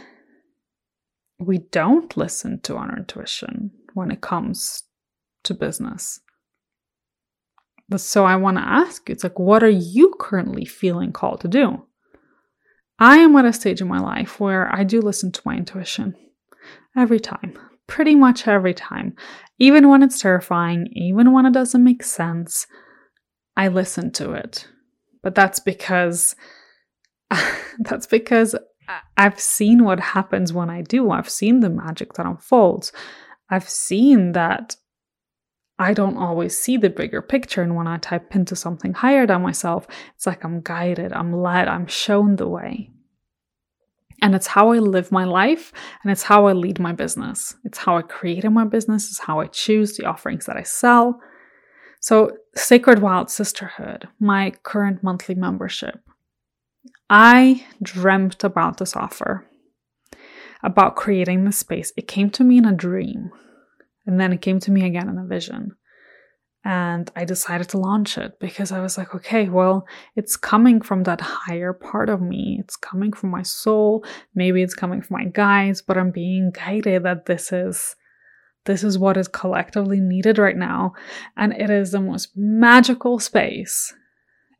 we 1.39 1.59
don't 1.59 2.15
listen 2.15 2.59
to 2.61 2.75
our 2.75 2.97
intuition 2.97 3.71
when 3.93 4.11
it 4.11 4.21
comes 4.21 4.83
to 5.43 5.53
business. 5.53 6.19
So 7.95 8.25
I 8.25 8.37
want 8.37 8.57
to 8.57 8.63
ask 8.63 9.07
you, 9.07 9.13
it's 9.13 9.23
like, 9.23 9.37
what 9.37 9.63
are 9.63 9.69
you 9.69 10.15
currently 10.19 10.65
feeling 10.65 11.11
called 11.11 11.41
to 11.41 11.47
do? 11.47 11.85
I 12.99 13.17
am 13.17 13.35
at 13.35 13.45
a 13.45 13.53
stage 13.53 13.81
in 13.81 13.87
my 13.87 13.99
life 13.99 14.39
where 14.39 14.73
I 14.73 14.83
do 14.83 15.01
listen 15.01 15.31
to 15.33 15.41
my 15.45 15.55
intuition 15.57 16.15
every 16.95 17.19
time, 17.19 17.57
pretty 17.87 18.15
much 18.15 18.47
every 18.47 18.73
time. 18.73 19.15
Even 19.59 19.89
when 19.89 20.01
it's 20.01 20.21
terrifying, 20.21 20.87
even 20.93 21.33
when 21.33 21.45
it 21.45 21.53
doesn't 21.53 21.83
make 21.83 22.03
sense, 22.03 22.65
I 23.57 23.67
listen 23.67 24.11
to 24.13 24.33
it. 24.33 24.67
But 25.21 25.35
that's 25.35 25.59
because 25.59 26.35
that's 27.79 28.07
because 28.07 28.55
I've 29.17 29.39
seen 29.39 29.83
what 29.83 29.99
happens 29.99 30.53
when 30.53 30.69
I 30.69 30.81
do. 30.81 31.11
I've 31.11 31.29
seen 31.29 31.59
the 31.59 31.69
magic 31.69 32.13
that 32.13 32.25
unfolds. 32.25 32.91
I've 33.49 33.69
seen 33.69 34.33
that 34.33 34.75
I 35.79 35.93
don't 35.93 36.17
always 36.17 36.57
see 36.57 36.77
the 36.77 36.89
bigger 36.89 37.21
picture. 37.21 37.61
And 37.61 37.75
when 37.75 37.87
I 37.87 37.97
type 37.97 38.35
into 38.35 38.55
something 38.55 38.93
higher 38.93 39.25
than 39.25 39.41
myself, 39.41 39.87
it's 40.15 40.27
like 40.27 40.43
I'm 40.43 40.61
guided, 40.61 41.13
I'm 41.13 41.33
led, 41.33 41.67
I'm 41.67 41.87
shown 41.87 42.35
the 42.35 42.47
way. 42.47 42.89
And 44.21 44.35
it's 44.35 44.47
how 44.47 44.71
I 44.71 44.79
live 44.79 45.11
my 45.11 45.25
life 45.25 45.73
and 46.01 46.11
it's 46.11 46.23
how 46.23 46.45
I 46.47 46.53
lead 46.53 46.79
my 46.79 46.93
business. 46.93 47.55
It's 47.65 47.79
how 47.79 47.97
I 47.97 48.03
create 48.03 48.49
my 48.49 48.65
business, 48.65 49.09
it's 49.09 49.19
how 49.19 49.39
I 49.39 49.47
choose 49.47 49.97
the 49.97 50.05
offerings 50.05 50.45
that 50.45 50.55
I 50.55 50.63
sell. 50.63 51.19
So, 51.99 52.31
Sacred 52.55 52.99
Wild 52.99 53.29
Sisterhood, 53.29 54.07
my 54.19 54.51
current 54.63 55.03
monthly 55.03 55.35
membership, 55.35 55.99
I 57.15 57.65
dreamt 57.81 58.43
about 58.43 58.77
this 58.77 58.95
offer, 58.95 59.47
about 60.63 60.95
creating 60.95 61.45
this 61.45 61.59
space. 61.59 61.93
It 61.95 62.07
came 62.07 62.31
to 62.31 62.43
me 62.43 62.57
in 62.57 62.65
a 62.65 62.73
dream, 62.73 63.29
and 64.07 64.19
then 64.19 64.33
it 64.33 64.41
came 64.41 64.59
to 64.61 64.71
me 64.71 64.83
again 64.85 65.07
in 65.09 65.19
a 65.19 65.25
vision 65.25 65.75
and 66.65 67.11
I 67.15 67.25
decided 67.25 67.67
to 67.69 67.77
launch 67.77 68.17
it 68.17 68.39
because 68.39 68.71
I 68.71 68.79
was 68.79 68.97
like, 68.97 69.13
okay, 69.13 69.49
well, 69.49 69.85
it's 70.15 70.37
coming 70.37 70.81
from 70.81 71.03
that 71.03 71.19
higher 71.19 71.73
part 71.73 72.09
of 72.09 72.21
me. 72.21 72.57
It's 72.61 72.77
coming 72.77 73.11
from 73.11 73.31
my 73.31 73.41
soul. 73.41 74.05
Maybe 74.33 74.61
it's 74.61 74.75
coming 74.75 75.01
from 75.01 75.17
my 75.17 75.25
guides, 75.25 75.81
but 75.81 75.97
I'm 75.97 76.11
being 76.11 76.51
guided 76.51 77.03
that 77.03 77.25
this 77.25 77.51
is 77.51 77.95
this 78.65 78.81
is 78.81 78.97
what 78.97 79.17
is 79.17 79.27
collectively 79.27 79.99
needed 79.99 80.37
right 80.37 80.55
now, 80.55 80.93
and 81.35 81.51
it 81.51 81.69
is 81.69 81.91
the 81.91 81.99
most 81.99 82.29
magical 82.33 83.19
space. 83.19 83.93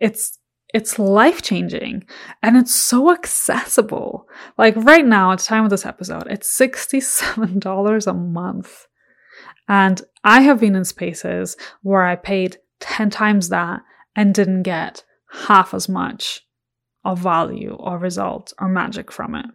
It's 0.02 0.38
it's 0.74 0.98
life 0.98 1.42
changing 1.42 2.04
and 2.42 2.58
it's 2.58 2.74
so 2.74 3.12
accessible. 3.12 4.28
Like 4.58 4.76
right 4.76 5.06
now, 5.06 5.32
at 5.32 5.40
the 5.40 5.46
time 5.46 5.64
of 5.64 5.70
this 5.70 5.86
episode, 5.86 6.28
it's 6.30 6.60
$67 6.60 8.08
a 8.08 8.14
month. 8.14 8.88
And 9.68 10.02
I 10.24 10.42
have 10.42 10.60
been 10.60 10.76
in 10.76 10.84
spaces 10.84 11.56
where 11.84 12.04
I 12.04 12.16
paid 12.16 12.58
10 12.80 13.12
times 13.12 13.50
that 13.50 13.82
and 14.16 14.34
didn't 14.34 14.64
get 14.64 15.04
half 15.48 15.74
as 15.74 15.88
much 15.88 16.42
of 17.06 17.20
value 17.20 17.76
or 17.80 17.98
result 17.98 18.54
or 18.60 18.68
magic 18.68 19.12
from 19.12 19.36
it. 19.36 19.46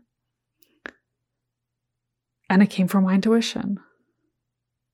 And 2.48 2.62
it 2.62 2.70
came 2.70 2.88
from 2.88 3.04
my 3.04 3.14
intuition. 3.14 3.78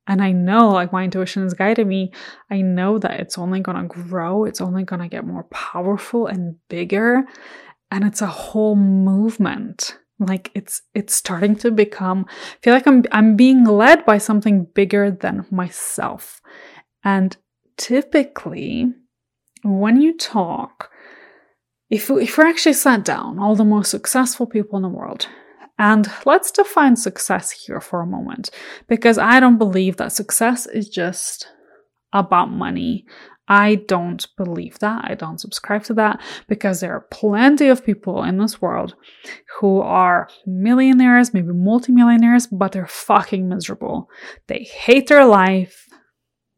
And 0.07 0.23
I 0.23 0.33
know, 0.33 0.71
like, 0.71 0.93
my 0.93 1.05
intuition 1.05 1.45
is 1.45 1.55
guiding 1.55 1.89
me. 1.89 2.13
I 2.51 2.61
know 2.61 2.99
that 2.99 3.21
it's 3.21 3.39
only 3.39 3.61
going 3.61 3.77
to 3.77 3.89
grow, 3.89 4.45
it's 4.45 4.61
only 4.61 4.85
going 4.85 5.01
to 5.01 5.09
get 5.09 5.27
more 5.27 5.45
powerful 5.45 6.27
and 6.27 6.57
bigger. 6.69 7.25
And 7.91 8.05
it's 8.05 8.23
a 8.23 8.27
whole 8.27 8.77
movement 8.77 9.97
like 10.21 10.51
it's 10.55 10.83
it's 10.95 11.15
starting 11.15 11.57
to 11.57 11.71
become 11.71 12.25
I 12.29 12.57
feel 12.63 12.75
like 12.75 12.87
I'm 12.87 13.05
I'm 13.11 13.37
being 13.37 13.65
led 13.65 14.05
by 14.05 14.19
something 14.19 14.67
bigger 14.75 15.11
than 15.11 15.47
myself. 15.51 16.41
And 17.03 17.37
typically 17.77 18.93
when 19.63 20.01
you 20.01 20.17
talk 20.17 20.91
if 21.91 22.11
if 22.11 22.39
we're 22.39 22.47
actually 22.47 22.75
sat 22.75 23.05
down 23.05 23.39
all 23.39 23.57
the 23.57 23.65
most 23.65 23.91
successful 23.91 24.47
people 24.47 24.77
in 24.77 24.83
the 24.83 24.89
world 24.89 25.29
and 25.79 26.11
let's 26.25 26.51
define 26.51 26.97
success 26.97 27.51
here 27.51 27.81
for 27.81 28.01
a 28.01 28.07
moment 28.07 28.51
because 28.89 29.19
I 29.19 29.41
don't 29.41 29.59
believe 29.59 29.97
that 29.97 30.13
success 30.13 30.67
is 30.67 30.89
just 30.89 31.49
about 32.13 32.51
money 32.51 33.05
I 33.47 33.75
don't 33.75 34.27
believe 34.39 34.79
that. 34.79 35.05
I 35.05 35.15
don't 35.15 35.41
subscribe 35.41 35.85
to 35.85 35.95
that 35.95 36.21
because 36.49 36.81
there 36.81 36.95
are 36.95 37.07
plenty 37.11 37.69
of 37.69 37.85
people 37.85 38.23
in 38.23 38.39
this 38.39 38.63
world 38.63 38.95
who 39.59 39.81
are 39.81 40.29
millionaires, 40.47 41.35
maybe 41.35 41.53
multimillionaires, 41.53 42.47
but 42.47 42.73
they're 42.73 42.87
fucking 42.87 43.47
miserable. 43.47 44.09
They 44.47 44.63
hate 44.63 45.09
their 45.09 45.27
life. 45.27 45.84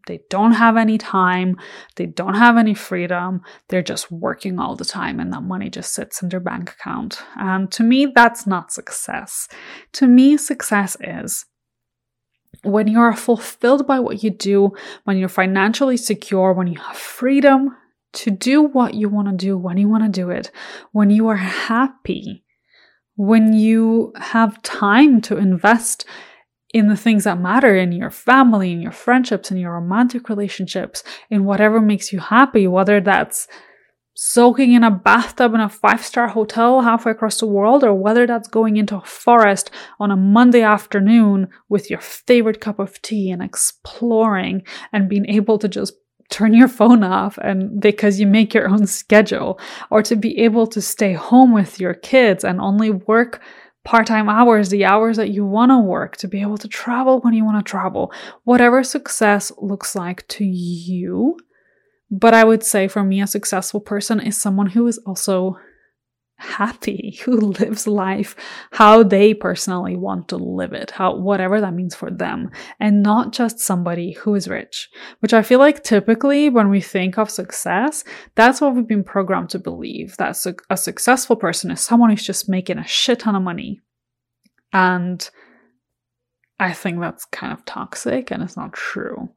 They 0.06 0.20
don't 0.30 0.52
have 0.52 0.76
any 0.76 0.98
time. 0.98 1.56
They 1.96 2.06
don't 2.06 2.34
have 2.34 2.56
any 2.56 2.74
freedom. 2.74 3.42
They're 3.68 3.82
just 3.82 4.10
working 4.10 4.58
all 4.58 4.76
the 4.76 4.84
time 4.84 5.20
and 5.20 5.32
that 5.32 5.42
money 5.42 5.68
just 5.68 5.92
sits 5.92 6.22
in 6.22 6.28
their 6.28 6.40
bank 6.40 6.70
account. 6.70 7.22
And 7.36 7.70
to 7.72 7.82
me, 7.82 8.06
that's 8.14 8.46
not 8.46 8.72
success. 8.72 9.48
To 9.94 10.06
me, 10.06 10.36
success 10.36 10.96
is 11.00 11.44
when 12.62 12.88
you 12.88 13.00
are 13.00 13.14
fulfilled 13.14 13.86
by 13.86 14.00
what 14.00 14.22
you 14.22 14.30
do, 14.30 14.72
when 15.04 15.18
you're 15.18 15.28
financially 15.28 15.96
secure, 15.96 16.52
when 16.52 16.66
you 16.66 16.80
have 16.80 16.96
freedom 16.96 17.76
to 18.16 18.30
do 18.30 18.62
what 18.62 18.94
you 18.94 19.08
want 19.08 19.28
to 19.28 19.34
do 19.36 19.58
when 19.58 19.76
you 19.76 19.88
want 19.88 20.02
to 20.02 20.08
do 20.08 20.30
it, 20.30 20.50
when 20.92 21.10
you 21.10 21.28
are 21.28 21.36
happy, 21.36 22.44
when 23.14 23.52
you 23.52 24.12
have 24.16 24.62
time 24.62 25.20
to 25.20 25.36
invest 25.36 26.06
in 26.74 26.88
the 26.88 26.96
things 26.96 27.24
that 27.24 27.40
matter 27.40 27.76
in 27.76 27.92
your 27.92 28.10
family, 28.10 28.72
in 28.72 28.82
your 28.82 28.92
friendships, 28.92 29.50
in 29.50 29.56
your 29.56 29.72
romantic 29.72 30.28
relationships, 30.28 31.02
in 31.30 31.44
whatever 31.44 31.80
makes 31.80 32.12
you 32.12 32.18
happy, 32.18 32.66
whether 32.66 33.00
that's 33.00 33.48
soaking 34.18 34.72
in 34.72 34.82
a 34.82 34.90
bathtub 34.90 35.52
in 35.52 35.60
a 35.60 35.68
five 35.68 36.04
star 36.04 36.28
hotel 36.28 36.80
halfway 36.80 37.12
across 37.12 37.38
the 37.38 37.46
world, 37.46 37.84
or 37.84 37.94
whether 37.94 38.26
that's 38.26 38.48
going 38.48 38.76
into 38.78 38.96
a 38.96 39.02
forest 39.02 39.70
on 40.00 40.10
a 40.10 40.16
Monday 40.16 40.62
afternoon 40.62 41.48
with 41.68 41.90
your 41.90 42.00
favorite 42.00 42.60
cup 42.60 42.78
of 42.78 43.00
tea 43.02 43.30
and 43.30 43.42
exploring 43.42 44.62
and 44.92 45.08
being 45.08 45.26
able 45.26 45.58
to 45.58 45.68
just 45.68 45.94
turn 46.30 46.54
your 46.54 46.66
phone 46.66 47.04
off 47.04 47.38
and 47.38 47.80
because 47.80 48.18
you 48.18 48.26
make 48.26 48.52
your 48.52 48.68
own 48.68 48.86
schedule, 48.86 49.60
or 49.90 50.02
to 50.02 50.16
be 50.16 50.38
able 50.38 50.66
to 50.66 50.80
stay 50.80 51.12
home 51.12 51.52
with 51.52 51.78
your 51.78 51.94
kids 51.94 52.42
and 52.42 52.60
only 52.60 52.90
work 52.90 53.40
part 53.86 54.06
time 54.06 54.28
hours, 54.28 54.68
the 54.68 54.84
hours 54.84 55.16
that 55.16 55.30
you 55.30 55.46
want 55.46 55.70
to 55.70 55.78
work, 55.78 56.16
to 56.18 56.28
be 56.28 56.42
able 56.42 56.58
to 56.58 56.68
travel 56.68 57.20
when 57.20 57.32
you 57.32 57.44
want 57.44 57.64
to 57.64 57.70
travel, 57.70 58.12
whatever 58.42 58.82
success 58.82 59.52
looks 59.58 59.94
like 59.94 60.26
to 60.28 60.44
you. 60.44 61.38
But 62.10 62.34
I 62.34 62.42
would 62.44 62.64
say 62.64 62.88
for 62.88 63.04
me, 63.04 63.22
a 63.22 63.26
successful 63.28 63.80
person 63.80 64.20
is 64.20 64.36
someone 64.36 64.70
who 64.70 64.86
is 64.88 64.98
also 64.98 65.58
happy, 66.36 67.18
who 67.24 67.36
lives 67.36 67.86
life 67.86 68.36
how 68.72 69.02
they 69.02 69.34
personally 69.34 69.96
want 69.96 70.28
to 70.28 70.36
live 70.36 70.72
it, 70.72 70.92
how 70.92 71.16
whatever 71.16 71.60
that 71.60 71.74
means 71.74 71.94
for 71.94 72.10
them, 72.10 72.50
and 72.80 73.02
not 73.02 73.32
just 73.32 73.58
somebody 73.58 74.12
who 74.12 74.34
is 74.34 74.48
rich. 74.48 74.88
Which 75.20 75.34
I 75.34 75.42
feel 75.42 75.58
like 75.58 75.82
typically 75.82 76.48
when 76.50 76.68
we 76.68 76.80
think 76.80 77.18
of 77.18 77.30
success, 77.30 78.04
that's 78.34 78.60
what 78.60 78.74
we've 78.74 78.86
been 78.86 79.04
programmed 79.04 79.50
to 79.50 79.58
believe 79.58 80.16
that 80.18 80.36
su- 80.36 80.56
a 80.70 80.76
successful 80.76 81.36
person 81.36 81.70
is 81.70 81.80
someone 81.80 82.10
who's 82.10 82.26
just 82.26 82.48
making 82.48 82.78
a 82.78 82.86
shit 82.86 83.20
ton 83.20 83.36
of 83.36 83.42
money. 83.42 83.80
And 84.72 85.28
I 86.58 86.72
think 86.72 87.00
that's 87.00 87.24
kind 87.26 87.52
of 87.52 87.64
toxic 87.64 88.30
and 88.30 88.42
it's 88.42 88.56
not 88.56 88.72
true. 88.72 89.30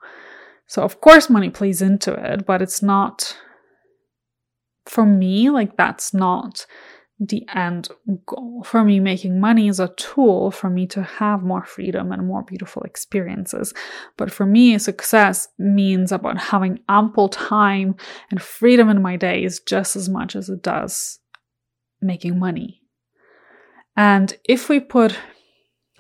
So, 0.68 0.84
of 0.84 1.02
course, 1.02 1.30
money 1.30 1.50
plays 1.50 1.82
into 1.82 2.14
it, 2.14 2.46
but 2.46 2.62
it's 2.62 2.84
not, 2.84 3.36
for 4.90 5.06
me, 5.06 5.50
like, 5.50 5.78
that's 5.78 6.14
not 6.14 6.66
the 7.20 7.46
end 7.54 7.90
goal. 8.26 8.64
For 8.64 8.84
me, 8.84 9.00
making 9.00 9.42
money 9.42 9.68
is 9.68 9.80
a 9.80 9.94
tool 9.96 10.52
for 10.52 10.70
me 10.70 10.88
to 10.88 11.04
have 11.04 11.44
more 11.44 11.66
freedom 11.66 12.12
and 12.12 12.26
more 12.26 12.44
beautiful 12.44 12.82
experiences. 12.84 13.74
But 14.18 14.32
for 14.32 14.46
me, 14.46 14.78
success 14.78 15.50
means 15.58 16.12
about 16.12 16.38
having 16.38 16.80
ample 16.88 17.28
time 17.28 17.96
and 18.32 18.42
freedom 18.42 18.90
in 18.90 19.02
my 19.02 19.18
days 19.18 19.60
just 19.60 19.96
as 19.96 20.08
much 20.08 20.36
as 20.36 20.50
it 20.50 20.64
does 20.64 21.20
making 22.02 22.40
money. 22.40 22.82
And 23.98 24.38
if 24.46 24.70
we 24.70 24.80
put 24.80 25.18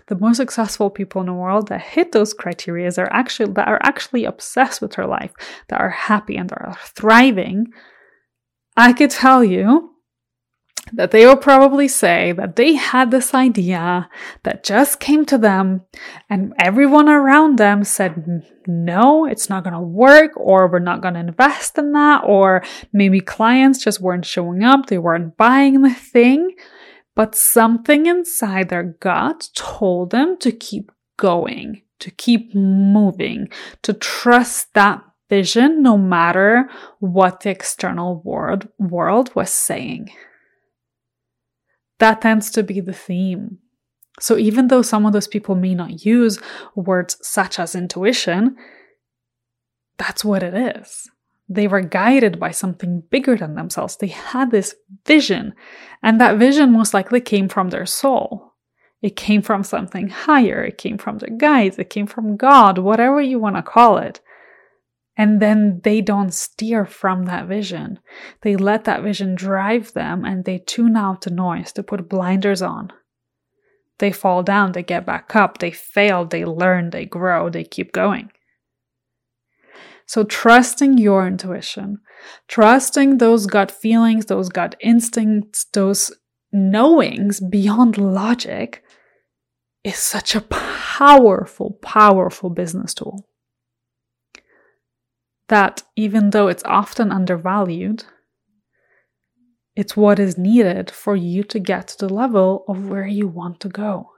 the 0.07 0.17
most 0.17 0.37
successful 0.37 0.89
people 0.89 1.19
in 1.19 1.27
the 1.27 1.33
world 1.33 1.67
that 1.67 1.81
hit 1.81 2.13
those 2.13 2.33
criteria 2.33 2.89
are 2.97 3.11
actually 3.11 3.51
that 3.53 3.67
are 3.67 3.79
actually 3.83 4.23
obsessed 4.23 4.81
with 4.81 4.93
their 4.93 5.05
life, 5.05 5.33
that 5.67 5.81
are 5.81 5.89
happy 5.89 6.37
and 6.37 6.51
are 6.53 6.77
thriving, 6.95 7.67
I 8.79 8.93
could 8.93 9.09
tell 9.09 9.43
you 9.43 9.91
that 10.93 11.11
they 11.11 11.25
will 11.25 11.35
probably 11.35 11.89
say 11.89 12.31
that 12.31 12.55
they 12.55 12.75
had 12.75 13.11
this 13.11 13.33
idea 13.33 14.09
that 14.43 14.63
just 14.63 15.01
came 15.01 15.25
to 15.25 15.37
them 15.37 15.81
and 16.29 16.53
everyone 16.57 17.09
around 17.09 17.57
them 17.57 17.83
said, 17.83 18.23
no, 18.67 19.25
it's 19.25 19.49
not 19.49 19.65
going 19.65 19.73
to 19.73 19.81
work, 19.81 20.31
or 20.37 20.71
we're 20.71 20.79
not 20.79 21.01
going 21.01 21.15
to 21.15 21.19
invest 21.19 21.77
in 21.77 21.91
that, 21.91 22.23
or 22.25 22.63
maybe 22.93 23.19
clients 23.19 23.83
just 23.83 23.99
weren't 23.99 24.25
showing 24.25 24.63
up, 24.63 24.85
they 24.85 24.97
weren't 24.97 25.35
buying 25.35 25.81
the 25.81 25.93
thing, 25.93 26.55
but 27.17 27.35
something 27.35 28.05
inside 28.05 28.69
their 28.69 28.95
gut 29.01 29.49
told 29.55 30.11
them 30.11 30.37
to 30.39 30.53
keep 30.53 30.89
going, 31.17 31.81
to 31.99 32.11
keep 32.11 32.55
moving, 32.55 33.49
to 33.81 33.91
trust 33.91 34.73
that 34.73 35.03
vision 35.29 35.81
no 35.83 35.97
matter 35.97 36.69
what 36.99 37.41
the 37.41 37.49
external 37.49 38.21
world, 38.23 38.67
world 38.77 39.33
was 39.35 39.51
saying 39.51 40.11
that 41.99 42.21
tends 42.21 42.49
to 42.51 42.63
be 42.63 42.79
the 42.79 42.93
theme. 42.93 43.59
So 44.19 44.37
even 44.37 44.67
though 44.67 44.81
some 44.81 45.05
of 45.05 45.13
those 45.13 45.27
people 45.27 45.55
may 45.55 45.75
not 45.75 46.05
use 46.05 46.39
words 46.75 47.17
such 47.21 47.59
as 47.59 47.75
intuition, 47.75 48.57
that's 49.97 50.25
what 50.25 50.43
it 50.43 50.53
is. 50.53 51.09
They 51.47 51.67
were 51.67 51.81
guided 51.81 52.39
by 52.39 52.51
something 52.51 53.03
bigger 53.09 53.35
than 53.35 53.55
themselves. 53.55 53.97
They 53.97 54.07
had 54.07 54.51
this 54.51 54.75
vision, 55.05 55.53
and 56.03 56.19
that 56.21 56.37
vision 56.37 56.71
most 56.71 56.93
likely 56.93 57.21
came 57.21 57.49
from 57.49 57.69
their 57.69 57.85
soul. 57.85 58.53
It 59.01 59.15
came 59.15 59.41
from 59.41 59.63
something 59.63 60.09
higher. 60.09 60.63
It 60.63 60.77
came 60.77 60.97
from 60.97 61.17
their 61.17 61.35
guides. 61.35 61.79
It 61.79 61.89
came 61.89 62.05
from 62.05 62.37
God, 62.37 62.77
whatever 62.77 63.21
you 63.21 63.39
want 63.39 63.55
to 63.55 63.63
call 63.63 63.97
it. 63.97 64.19
And 65.19 65.41
then 65.41 65.81
they 65.83 65.99
don't 65.99 66.33
steer 66.33 66.85
from 66.85 67.25
that 67.25 67.45
vision. 67.45 67.99
They 68.41 68.55
let 68.55 68.85
that 68.85 69.03
vision 69.03 69.35
drive 69.35 69.91
them 69.91 70.23
and 70.23 70.45
they 70.45 70.59
tune 70.59 70.95
out 70.95 71.23
the 71.23 71.29
noise 71.29 71.73
to 71.73 71.83
put 71.83 72.07
blinders 72.07 72.61
on. 72.61 72.93
They 73.97 74.13
fall 74.13 74.43
down, 74.43 74.71
they 74.71 74.81
get 74.81 75.05
back 75.05 75.35
up, 75.35 75.57
they 75.57 75.71
fail, 75.71 76.23
they 76.23 76.45
learn, 76.45 76.91
they 76.91 77.03
grow, 77.03 77.49
they 77.49 77.65
keep 77.65 77.91
going. 77.91 78.31
So, 80.05 80.23
trusting 80.23 80.97
your 80.97 81.27
intuition, 81.27 81.97
trusting 82.47 83.17
those 83.17 83.45
gut 83.45 83.71
feelings, 83.71 84.27
those 84.27 84.47
gut 84.47 84.77
instincts, 84.79 85.65
those 85.73 86.13
knowings 86.53 87.41
beyond 87.41 87.97
logic 87.97 88.83
is 89.83 89.97
such 89.97 90.33
a 90.33 90.41
powerful, 90.41 91.77
powerful 91.81 92.49
business 92.49 92.93
tool 92.93 93.28
that 95.49 95.83
even 95.95 96.29
though 96.29 96.47
it's 96.47 96.63
often 96.63 97.11
undervalued, 97.11 98.05
it's 99.75 99.97
what 99.97 100.19
is 100.19 100.37
needed 100.37 100.89
for 100.89 101.15
you 101.15 101.43
to 101.43 101.59
get 101.59 101.87
to 101.87 101.97
the 102.07 102.13
level 102.13 102.63
of 102.67 102.87
where 102.87 103.07
you 103.07 103.27
want 103.27 103.59
to 103.61 103.69
go. 103.69 104.11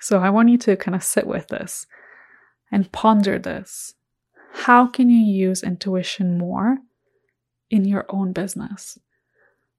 So 0.00 0.18
I 0.18 0.28
want 0.30 0.50
you 0.50 0.58
to 0.58 0.76
kind 0.76 0.94
of 0.94 1.02
sit 1.02 1.26
with 1.26 1.48
this 1.48 1.86
and 2.70 2.92
ponder 2.92 3.38
this. 3.38 3.94
How 4.52 4.86
can 4.86 5.08
you 5.08 5.24
use 5.24 5.62
intuition 5.62 6.36
more 6.36 6.78
in 7.70 7.86
your 7.86 8.04
own 8.10 8.32
business? 8.32 8.98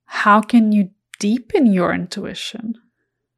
How 0.05 0.41
can 0.41 0.71
you 0.71 0.89
deepen 1.19 1.67
your 1.67 1.93
intuition? 1.93 2.75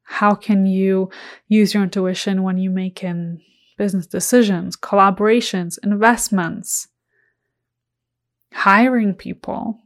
How 0.04 0.34
can 0.34 0.64
you 0.64 1.10
use 1.46 1.74
your 1.74 1.82
intuition 1.82 2.42
when 2.42 2.56
you 2.56 2.70
make 2.70 3.02
an 3.02 3.42
business 3.78 4.06
decisions, 4.06 4.76
collaborations, 4.76 5.78
investments, 5.82 6.88
hiring 8.52 9.14
people. 9.14 9.78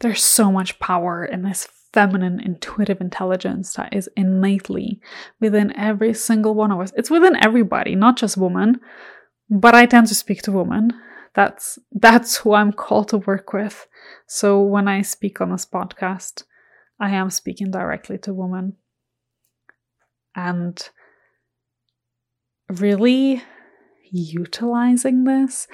There's 0.00 0.22
so 0.22 0.50
much 0.50 0.78
power 0.80 1.24
in 1.24 1.42
this 1.42 1.68
feminine 1.92 2.40
intuitive 2.40 3.00
intelligence 3.00 3.74
that 3.74 3.94
is 3.94 4.10
innately 4.16 5.00
within 5.40 5.74
every 5.76 6.12
single 6.12 6.54
one 6.54 6.72
of 6.72 6.80
us. 6.80 6.92
It's 6.96 7.10
within 7.10 7.42
everybody, 7.42 7.94
not 7.94 8.16
just 8.16 8.36
women, 8.36 8.80
but 9.48 9.74
I 9.74 9.86
tend 9.86 10.08
to 10.08 10.14
speak 10.14 10.42
to 10.42 10.52
women. 10.52 10.92
That's 11.34 11.78
that's 11.92 12.38
who 12.38 12.54
I'm 12.54 12.72
called 12.72 13.08
to 13.08 13.18
work 13.18 13.52
with. 13.52 13.86
So 14.26 14.60
when 14.60 14.88
I 14.88 15.02
speak 15.02 15.40
on 15.40 15.50
this 15.50 15.66
podcast, 15.66 16.44
I 16.98 17.10
am 17.10 17.30
speaking 17.30 17.70
directly 17.70 18.18
to 18.18 18.34
women 18.34 18.76
and 20.36 20.90
really 22.68 23.42
utilizing 24.10 25.24
this 25.24 25.66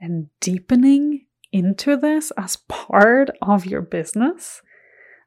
and 0.00 0.28
deepening 0.40 1.26
into 1.52 1.96
this 1.96 2.32
as 2.36 2.56
part 2.68 3.30
of 3.40 3.66
your 3.66 3.82
business, 3.82 4.62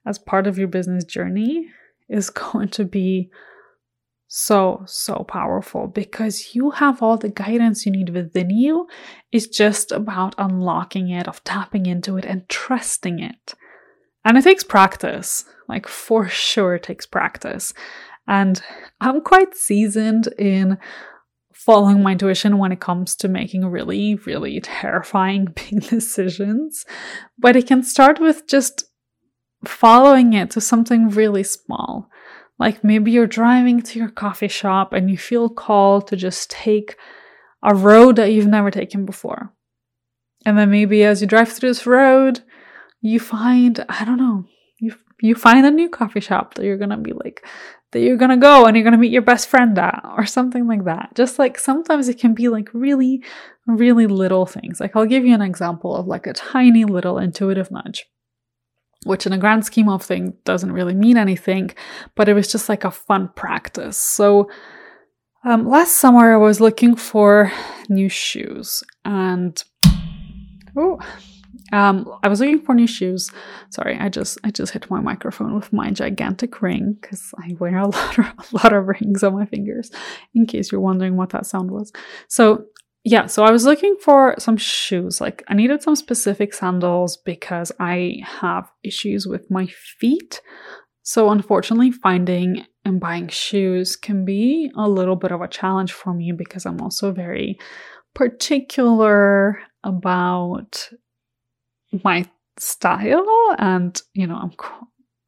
as 0.05 0.19
part 0.19 0.47
of 0.47 0.57
your 0.57 0.67
business 0.67 1.05
journey, 1.05 1.67
is 2.09 2.29
going 2.29 2.69
to 2.69 2.83
be 2.83 3.29
so, 4.31 4.83
so 4.85 5.25
powerful 5.27 5.87
because 5.87 6.53
you 6.53 6.69
have 6.69 7.01
all 7.01 7.17
the 7.17 7.29
guidance 7.29 7.85
you 7.85 7.91
need 7.91 8.09
within 8.09 8.51
you. 8.51 8.87
It's 9.31 9.47
just 9.47 9.91
about 9.91 10.35
unlocking 10.37 11.09
it, 11.09 11.27
of 11.27 11.43
tapping 11.43 11.87
into 11.87 12.15
it, 12.17 12.25
and 12.25 12.47
trusting 12.47 13.19
it. 13.19 13.55
And 14.23 14.37
it 14.37 14.43
takes 14.43 14.63
practice, 14.63 15.45
like 15.67 15.87
for 15.87 16.27
sure, 16.27 16.75
it 16.75 16.83
takes 16.83 17.07
practice. 17.07 17.73
And 18.29 18.61
I'm 19.01 19.21
quite 19.21 19.55
seasoned 19.55 20.27
in 20.37 20.77
following 21.51 22.03
my 22.03 22.11
intuition 22.11 22.59
when 22.59 22.71
it 22.71 22.79
comes 22.79 23.15
to 23.15 23.27
making 23.27 23.65
really, 23.65 24.15
really 24.15 24.61
terrifying 24.61 25.45
big 25.55 25.81
decisions. 25.89 26.85
But 27.39 27.55
it 27.55 27.67
can 27.67 27.81
start 27.81 28.21
with 28.21 28.47
just 28.47 28.85
following 29.65 30.33
it 30.33 30.51
to 30.51 30.61
something 30.61 31.09
really 31.09 31.43
small. 31.43 32.07
Like 32.59 32.83
maybe 32.83 33.11
you're 33.11 33.27
driving 33.27 33.81
to 33.81 33.99
your 33.99 34.09
coffee 34.09 34.47
shop 34.47 34.93
and 34.93 35.09
you 35.09 35.17
feel 35.17 35.49
called 35.49 36.07
to 36.07 36.15
just 36.15 36.51
take 36.51 36.97
a 37.63 37.73
road 37.73 38.17
that 38.17 38.31
you've 38.31 38.47
never 38.47 38.69
taken 38.69 39.05
before. 39.05 39.51
And 40.45 40.57
then 40.57 40.69
maybe 40.69 41.03
as 41.03 41.19
you 41.19 41.27
drive 41.27 41.51
through 41.51 41.69
this 41.69 41.87
road, 41.87 42.41
you 43.01 43.19
find, 43.19 43.83
I 43.89 44.05
don't 44.05 44.17
know, 44.17 44.45
you 44.79 44.93
you 45.21 45.35
find 45.35 45.65
a 45.65 45.71
new 45.71 45.89
coffee 45.89 46.21
shop 46.21 46.53
that 46.53 46.65
you're 46.65 46.77
gonna 46.77 46.97
be 46.97 47.11
like 47.11 47.45
that 47.91 48.01
you're 48.01 48.17
gonna 48.17 48.37
go 48.37 48.65
and 48.65 48.75
you're 48.75 48.83
gonna 48.83 48.97
meet 48.97 49.11
your 49.11 49.21
best 49.21 49.47
friend 49.47 49.77
at 49.77 50.03
or 50.17 50.25
something 50.25 50.67
like 50.67 50.85
that. 50.85 51.11
Just 51.15 51.39
like 51.39 51.57
sometimes 51.57 52.07
it 52.07 52.19
can 52.19 52.33
be 52.33 52.47
like 52.47 52.69
really, 52.73 53.23
really 53.67 54.07
little 54.07 54.45
things. 54.45 54.79
Like 54.79 54.95
I'll 54.95 55.05
give 55.05 55.25
you 55.25 55.33
an 55.33 55.41
example 55.41 55.95
of 55.95 56.07
like 56.07 56.27
a 56.27 56.33
tiny 56.33 56.85
little 56.85 57.17
intuitive 57.17 57.71
nudge. 57.71 58.05
Which, 59.05 59.25
in 59.25 59.31
a 59.31 59.37
grand 59.37 59.63
scheme 59.65 59.87
of 59.87 60.03
things, 60.03 60.33
doesn't 60.43 60.73
really 60.73 60.93
mean 60.93 61.15
anything, 61.15 61.71
but 62.15 62.27
it 62.27 62.33
was 62.33 62.51
just 62.51 62.67
like 62.67 62.83
a 62.83 62.91
fun 62.91 63.29
practice. 63.33 63.97
So, 63.97 64.49
um, 65.45 65.69
last 65.69 65.95
summer 65.95 66.33
I 66.33 66.37
was 66.37 66.59
looking 66.59 66.97
for 66.97 67.49
new 67.87 68.09
shoes, 68.09 68.83
and 69.05 69.63
oh, 70.75 70.99
um, 71.71 72.11
I 72.23 72.27
was 72.27 72.39
looking 72.39 72.61
for 72.61 72.73
new 72.73 72.87
shoes. 72.87 73.31
Sorry, 73.69 73.97
I 73.97 74.09
just 74.09 74.37
I 74.43 74.51
just 74.51 74.73
hit 74.73 74.89
my 74.89 74.99
microphone 74.99 75.55
with 75.55 75.71
my 75.71 75.91
gigantic 75.91 76.61
ring 76.61 76.97
because 76.99 77.33
I 77.37 77.55
wear 77.59 77.77
a 77.77 77.87
lot 77.87 78.19
of 78.19 78.25
a 78.25 78.45
lot 78.53 78.73
of 78.73 78.87
rings 78.87 79.23
on 79.23 79.35
my 79.35 79.45
fingers. 79.45 79.91
In 80.33 80.45
case 80.45 80.71
you're 80.71 80.81
wondering 80.81 81.17
what 81.17 81.29
that 81.29 81.45
sound 81.45 81.71
was. 81.71 81.91
So 82.27 82.65
yeah, 83.05 83.27
so 83.27 83.43
I 83.43 83.51
was 83.51 83.65
looking 83.65 83.95
for 84.01 84.35
some 84.39 84.57
shoes. 84.57 85.21
Like 85.21 85.43
I 85.47 85.53
needed 85.53 85.81
some 85.81 85.95
specific 85.95 86.53
sandals 86.53 87.17
because 87.17 87.71
I 87.79 88.17
have 88.23 88.69
issues 88.83 89.25
with 89.25 89.49
my 89.49 89.67
feet. 89.99 90.41
So 91.03 91.29
unfortunately, 91.29 91.91
finding 91.91 92.65
and 92.85 92.99
buying 92.99 93.29
shoes 93.29 93.95
can 93.95 94.25
be 94.25 94.69
a 94.75 94.87
little 94.87 95.15
bit 95.15 95.31
of 95.31 95.41
a 95.41 95.47
challenge 95.47 95.93
for 95.93 96.13
me 96.13 96.31
because 96.31 96.65
I'm 96.65 96.81
also 96.81 97.11
very 97.11 97.57
particular 98.13 99.59
about 99.83 100.89
my 102.03 102.25
style 102.57 103.55
and 103.57 104.01
you 104.13 104.27
know 104.27 104.35
i'm 104.35 104.51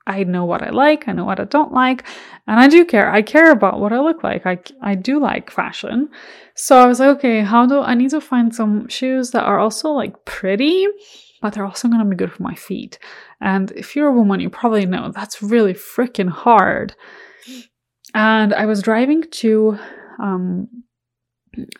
I 0.07 0.23
know 0.23 0.45
what 0.45 0.63
I 0.63 0.71
like, 0.71 1.07
I 1.07 1.11
know 1.11 1.25
what 1.25 1.39
I 1.39 1.43
don't 1.43 1.73
like, 1.73 2.03
and 2.47 2.59
I 2.59 2.67
do 2.67 2.83
care. 2.85 3.11
I 3.11 3.21
care 3.21 3.51
about 3.51 3.79
what 3.79 3.93
I 3.93 3.99
look 3.99 4.23
like. 4.23 4.45
I, 4.45 4.59
I 4.81 4.95
do 4.95 5.19
like 5.19 5.51
fashion. 5.51 6.09
So 6.55 6.77
I 6.77 6.87
was 6.87 6.99
like, 6.99 7.17
okay, 7.17 7.41
how 7.41 7.65
do 7.67 7.81
I 7.81 7.93
need 7.93 8.09
to 8.11 8.21
find 8.21 8.53
some 8.53 8.87
shoes 8.87 9.31
that 9.31 9.43
are 9.43 9.59
also 9.59 9.91
like 9.91 10.25
pretty, 10.25 10.87
but 11.41 11.53
they're 11.53 11.65
also 11.65 11.87
going 11.87 11.99
to 11.99 12.09
be 12.09 12.15
good 12.15 12.31
for 12.31 12.43
my 12.43 12.55
feet. 12.55 12.97
And 13.39 13.71
if 13.71 13.95
you're 13.95 14.09
a 14.09 14.13
woman, 14.13 14.39
you 14.39 14.49
probably 14.49 14.85
know 14.85 15.11
that's 15.11 15.41
really 15.41 15.73
freaking 15.73 16.29
hard. 16.29 16.95
And 18.13 18.53
I 18.53 18.65
was 18.65 18.81
driving 18.81 19.23
to 19.31 19.77
um, 20.19 20.67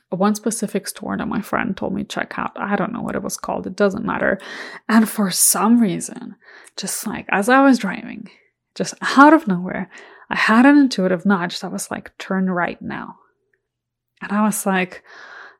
one 0.09 0.35
specific 0.35 0.87
store 0.87 1.17
that 1.17 1.27
my 1.27 1.41
friend 1.41 1.75
told 1.75 1.93
me 1.93 2.03
to 2.03 2.07
check 2.07 2.33
out. 2.37 2.51
I 2.55 2.75
don't 2.75 2.91
know 2.91 3.01
what 3.01 3.15
it 3.15 3.23
was 3.23 3.37
called, 3.37 3.67
it 3.67 3.75
doesn't 3.75 4.05
matter. 4.05 4.39
And 4.89 5.07
for 5.07 5.31
some 5.31 5.79
reason, 5.79 6.35
just 6.77 7.07
like 7.07 7.25
as 7.29 7.49
I 7.49 7.61
was 7.61 7.79
driving, 7.79 8.29
just 8.75 8.93
out 9.17 9.33
of 9.33 9.47
nowhere, 9.47 9.89
I 10.29 10.35
had 10.35 10.65
an 10.65 10.77
intuitive 10.77 11.25
nudge 11.25 11.59
that 11.59 11.71
was 11.71 11.91
like, 11.91 12.17
turn 12.17 12.49
right 12.49 12.81
now. 12.81 13.17
And 14.21 14.31
I 14.31 14.43
was 14.43 14.65
like, 14.65 15.03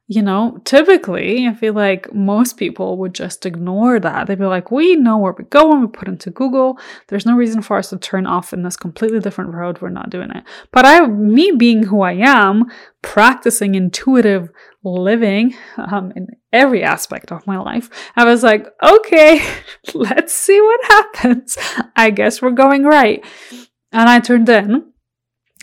you 0.07 0.21
know, 0.21 0.59
typically, 0.65 1.47
I 1.47 1.53
feel 1.53 1.73
like 1.73 2.13
most 2.13 2.57
people 2.57 2.97
would 2.97 3.13
just 3.13 3.45
ignore 3.45 3.97
that. 3.99 4.27
They'd 4.27 4.37
be 4.37 4.45
like, 4.45 4.69
we 4.69 4.95
know 4.95 5.17
where 5.17 5.31
we're 5.31 5.45
going, 5.45 5.81
we 5.81 5.87
put 5.87 6.09
into 6.09 6.31
Google. 6.31 6.77
There's 7.07 7.25
no 7.25 7.35
reason 7.35 7.61
for 7.61 7.77
us 7.77 7.91
to 7.91 7.97
turn 7.97 8.27
off 8.27 8.51
in 8.51 8.63
this 8.63 8.75
completely 8.75 9.19
different 9.19 9.53
road. 9.53 9.81
We're 9.81 9.89
not 9.89 10.09
doing 10.09 10.31
it. 10.31 10.43
But 10.71 10.85
I, 10.85 11.07
me 11.07 11.51
being 11.51 11.83
who 11.83 12.01
I 12.01 12.13
am, 12.13 12.65
practicing 13.01 13.75
intuitive 13.75 14.49
living 14.83 15.55
um, 15.77 16.11
in 16.15 16.27
every 16.51 16.83
aspect 16.83 17.31
of 17.31 17.47
my 17.47 17.57
life, 17.57 17.89
I 18.15 18.25
was 18.25 18.43
like, 18.43 18.67
okay, 18.83 19.41
let's 19.93 20.33
see 20.33 20.59
what 20.59 20.83
happens. 20.83 21.57
I 21.95 22.09
guess 22.09 22.41
we're 22.41 22.51
going 22.51 22.83
right. 22.83 23.23
And 23.93 24.09
I 24.09 24.19
turned 24.19 24.49
in 24.49 24.90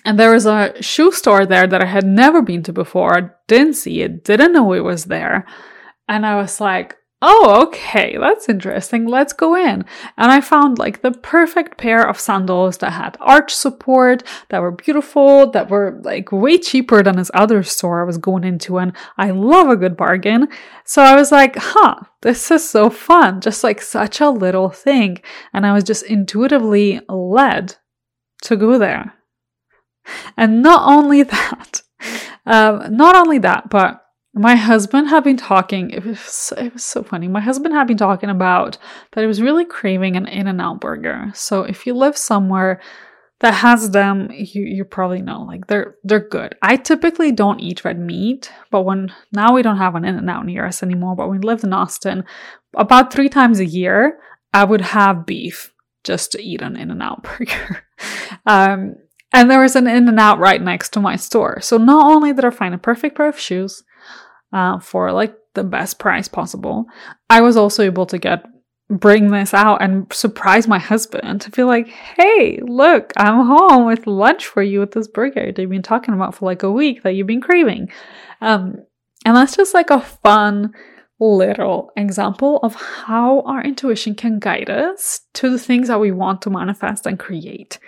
and 0.05 0.19
there 0.19 0.33
was 0.33 0.47
a 0.47 0.75
shoe 0.81 1.13
store 1.13 1.45
there 1.47 1.67
that 1.67 1.83
I 1.83 1.87
had 1.87 2.07
never 2.07 2.43
been 2.43 2.63
to 2.65 2.73
before. 2.73 3.17
I 3.17 3.31
didn't 3.47 3.75
see 3.75 4.03
it, 4.03 4.25
didn't 4.25 4.53
know 4.53 4.73
it 4.73 4.85
was 4.85 5.07
there. 5.07 5.47
And 6.09 6.25
I 6.25 6.37
was 6.37 6.61
like, 6.61 6.97
oh, 7.21 7.67
okay, 7.67 8.17
that's 8.17 8.49
interesting. 8.49 9.07
Let's 9.07 9.33
go 9.33 9.57
in. 9.57 9.85
And 10.17 10.31
I 10.31 10.41
found 10.41 10.79
like 10.79 11.03
the 11.03 11.11
perfect 11.11 11.77
pair 11.77 12.07
of 12.07 12.21
sandals 12.21 12.79
that 12.79 12.93
had 12.93 13.17
arch 13.21 13.53
support, 13.53 14.23
that 14.51 14.63
were 14.63 14.71
beautiful, 14.71 15.51
that 15.51 15.69
were 15.69 16.01
like 16.05 16.31
way 16.31 16.59
cheaper 16.59 17.03
than 17.03 17.17
this 17.17 17.31
other 17.35 17.63
store 17.63 18.01
I 18.01 18.07
was 18.07 18.19
going 18.19 18.45
into. 18.45 18.79
And 18.79 18.93
I 19.17 19.31
love 19.31 19.69
a 19.69 19.77
good 19.77 19.97
bargain. 19.97 20.49
So 20.85 21.03
I 21.03 21.17
was 21.17 21.33
like, 21.33 21.57
huh, 21.59 21.97
this 22.23 22.51
is 22.51 22.69
so 22.69 22.89
fun. 22.89 23.41
Just 23.41 23.65
like 23.65 23.81
such 23.81 24.21
a 24.21 24.31
little 24.31 24.71
thing. 24.71 25.21
And 25.53 25.67
I 25.67 25.73
was 25.73 25.85
just 25.85 26.05
intuitively 26.05 27.01
led 27.09 27.75
to 28.43 28.57
go 28.57 28.79
there. 28.79 29.18
And 30.37 30.63
not 30.63 30.83
only 30.87 31.23
that, 31.25 31.83
um, 32.47 32.97
not 32.97 33.17
only 33.17 33.39
that, 33.39 33.71
but 33.71 34.03
my 34.35 34.57
husband 34.57 35.09
had 35.09 35.25
been 35.25 35.37
talking. 35.37 35.91
It 35.91 36.05
was, 36.05 36.21
so, 36.21 36.57
it 36.57 36.73
was 36.73 36.85
so 36.85 37.03
funny. 37.03 37.29
My 37.29 37.41
husband 37.41 37.75
had 37.75 37.87
been 37.87 37.97
talking 37.97 38.31
about 38.31 38.79
that 39.13 39.21
he 39.21 39.27
was 39.27 39.43
really 39.43 39.65
craving 39.65 40.17
an 40.17 40.27
In 40.27 40.47
and 40.47 40.61
Out 40.61 40.81
burger. 40.81 41.31
So 41.35 41.63
if 41.63 41.87
you 41.87 41.95
live 41.95 42.17
somewhere 42.17 42.81
that 43.41 43.55
has 43.55 43.91
them, 43.91 44.29
you 44.33 44.65
you 44.65 44.85
probably 44.85 45.23
know 45.23 45.43
like 45.43 45.67
they're 45.69 45.97
they're 46.03 46.29
good. 46.29 46.57
I 46.61 46.77
typically 46.77 47.33
don't 47.33 47.61
eat 47.61 47.85
red 47.85 47.99
meat, 47.99 48.51
but 48.71 48.83
when 48.83 49.13
now 49.33 49.55
we 49.55 49.63
don't 49.63 49.77
have 49.79 49.95
an 49.95 50.05
In 50.05 50.17
and 50.17 50.31
Out 50.31 50.45
near 50.47 50.67
us 50.67 50.83
anymore. 50.83 51.17
But 51.17 51.31
we 51.31 51.39
lived 51.39 51.65
in 51.65 51.73
Austin, 51.73 52.25
about 52.75 53.13
three 53.13 53.29
times 53.29 53.61
a 53.61 53.67
year, 53.67 54.19
I 54.53 54.65
would 54.65 54.81
have 54.81 55.27
beef 55.27 55.73
just 56.05 56.33
to 56.33 56.43
eat 56.43 56.63
an 56.63 56.77
In 56.77 56.91
and 56.91 57.03
Out 57.03 57.23
burger. 57.39 57.85
um, 58.47 58.97
and 59.33 59.51
there 59.51 59.61
was 59.61 59.77
an 59.77 59.87
In 59.87 60.09
and 60.09 60.21
Out 60.21 60.39
right 60.39 60.61
next 60.61 60.91
to 60.95 61.01
my 61.01 61.17
store. 61.17 61.61
So 61.61 61.77
not 61.77 62.11
only 62.11 62.33
did 62.33 62.45
I 62.45 62.51
find 62.51 62.75
a 62.75 62.79
perfect 62.79 63.17
pair 63.17 63.29
of 63.29 63.39
shoes 63.39 63.83
uh, 64.53 64.79
for 64.79 65.13
like 65.13 65.35
the 65.55 65.65
best 65.65 65.99
price 65.99 66.29
possible, 66.29 66.87
I 67.29 67.41
was 67.41 67.57
also 67.57 67.83
able 67.83 68.07
to 68.07 68.19
get 68.19 68.45
bring 68.91 69.31
this 69.31 69.53
out 69.53 69.83
and 69.83 70.11
surprise 70.13 70.67
my 70.67 70.79
husband 70.79 71.43
to 71.43 71.51
be 71.51 71.63
like, 71.63 71.89
hey, 71.89 72.59
look, 72.63 73.13
I'm 73.17 73.47
home 73.47 73.87
with 73.87 74.07
lunch 74.07 74.47
for 74.47 74.63
you 74.63 74.81
with 74.81 74.93
this 74.93 75.09
burger 75.09 75.53
that 75.53 75.61
you've 75.61 75.71
been 75.71 75.83
talking 75.83 76.15
about 76.15 76.35
for 76.35 76.47
like 76.47 76.63
a 76.63 76.73
week 76.73 77.03
that 77.03 77.13
you've 77.13 77.27
been 77.27 77.43
craving. 77.43 77.91
Um, 78.41 78.77
and 79.27 79.37
that's 79.37 79.57
just 79.57 79.75
like 79.75 79.91
a 79.91 80.01
fun 80.01 80.73
little 81.21 81.91
example 81.97 82.61
of 82.63 82.77
how 82.77 83.41
our 83.41 83.63
intuition 83.63 84.15
can 84.15 84.39
guide 84.39 84.71
us 84.71 85.21
to 85.35 85.51
the 85.51 85.59
things 85.59 85.89
that 85.89 86.01
we 86.01 86.13
want 86.13 86.41
to 86.43 86.51
manifest 86.51 87.07
and 87.07 87.19
create 87.19 87.79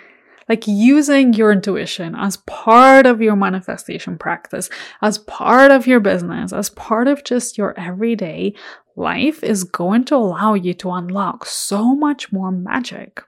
like 0.51 0.67
using 0.67 1.31
your 1.33 1.53
intuition 1.53 2.13
as 2.13 2.35
part 2.45 3.05
of 3.05 3.21
your 3.21 3.37
manifestation 3.37 4.17
practice, 4.17 4.69
as 5.01 5.17
part 5.19 5.71
of 5.71 5.87
your 5.87 6.01
business, 6.01 6.51
as 6.51 6.69
part 6.71 7.07
of 7.07 7.23
just 7.23 7.57
your 7.57 7.73
everyday 7.79 8.53
life 8.97 9.45
is 9.45 9.63
going 9.63 10.03
to 10.03 10.13
allow 10.13 10.53
you 10.53 10.73
to 10.73 10.91
unlock 10.91 11.45
so 11.45 11.95
much 11.95 12.33
more 12.33 12.51
magic. 12.51 13.23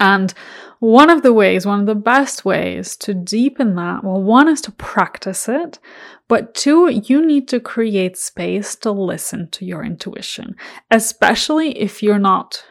And 0.00 0.34
one 0.80 1.10
of 1.10 1.22
the 1.22 1.32
ways, 1.32 1.64
one 1.64 1.78
of 1.78 1.86
the 1.86 1.94
best 1.94 2.44
ways 2.44 2.96
to 2.96 3.14
deepen 3.14 3.76
that, 3.76 4.02
well, 4.02 4.20
one 4.20 4.48
is 4.48 4.60
to 4.62 4.72
practice 4.72 5.48
it, 5.48 5.78
but 6.26 6.56
two, 6.56 6.88
you 6.88 7.24
need 7.24 7.46
to 7.50 7.60
create 7.60 8.16
space 8.16 8.74
to 8.76 8.90
listen 8.90 9.48
to 9.52 9.64
your 9.64 9.84
intuition, 9.84 10.56
especially 10.90 11.78
if 11.78 12.02
you're 12.02 12.18
not 12.18 12.64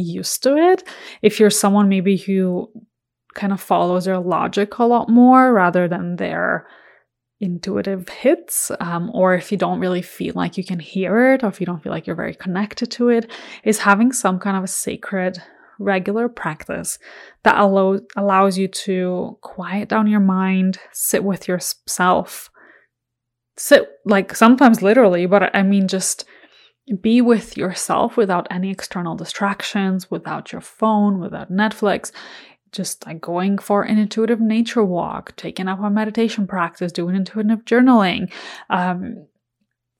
used 0.00 0.42
to 0.42 0.56
it. 0.56 0.88
If 1.20 1.38
you're 1.38 1.50
someone 1.50 1.88
maybe 1.88 2.16
who 2.16 2.70
kind 3.34 3.52
of 3.52 3.60
follows 3.60 4.04
their 4.04 4.18
logic 4.18 4.78
a 4.78 4.84
lot 4.84 5.08
more 5.08 5.52
rather 5.52 5.88
than 5.88 6.16
their 6.16 6.66
intuitive 7.40 8.08
hits, 8.08 8.70
um, 8.80 9.10
or 9.12 9.34
if 9.34 9.50
you 9.50 9.58
don't 9.58 9.80
really 9.80 10.02
feel 10.02 10.32
like 10.34 10.56
you 10.56 10.64
can 10.64 10.78
hear 10.78 11.32
it, 11.32 11.42
or 11.42 11.48
if 11.48 11.60
you 11.60 11.66
don't 11.66 11.82
feel 11.82 11.92
like 11.92 12.06
you're 12.06 12.16
very 12.16 12.34
connected 12.34 12.90
to 12.92 13.08
it, 13.08 13.30
is 13.64 13.80
having 13.80 14.12
some 14.12 14.38
kind 14.38 14.56
of 14.56 14.64
a 14.64 14.68
sacred 14.68 15.42
regular 15.78 16.28
practice 16.28 16.98
that 17.42 17.58
allows 17.58 18.00
allows 18.16 18.56
you 18.56 18.68
to 18.68 19.36
quiet 19.40 19.88
down 19.88 20.06
your 20.06 20.20
mind, 20.20 20.78
sit 20.92 21.24
with 21.24 21.48
yourself, 21.48 22.50
sit 23.56 23.88
like 24.04 24.36
sometimes 24.36 24.82
literally, 24.82 25.26
but 25.26 25.54
I 25.54 25.62
mean 25.62 25.88
just 25.88 26.24
be 27.00 27.20
with 27.20 27.56
yourself 27.56 28.16
without 28.16 28.46
any 28.50 28.70
external 28.70 29.14
distractions, 29.14 30.10
without 30.10 30.52
your 30.52 30.60
phone, 30.60 31.20
without 31.20 31.50
Netflix. 31.50 32.12
Just 32.72 33.06
like 33.06 33.20
going 33.20 33.58
for 33.58 33.82
an 33.82 33.98
intuitive 33.98 34.40
nature 34.40 34.82
walk, 34.82 35.36
taking 35.36 35.68
up 35.68 35.80
a 35.80 35.90
meditation 35.90 36.46
practice, 36.46 36.90
doing 36.90 37.14
intuitive 37.14 37.66
journaling, 37.66 38.32
um, 38.70 39.26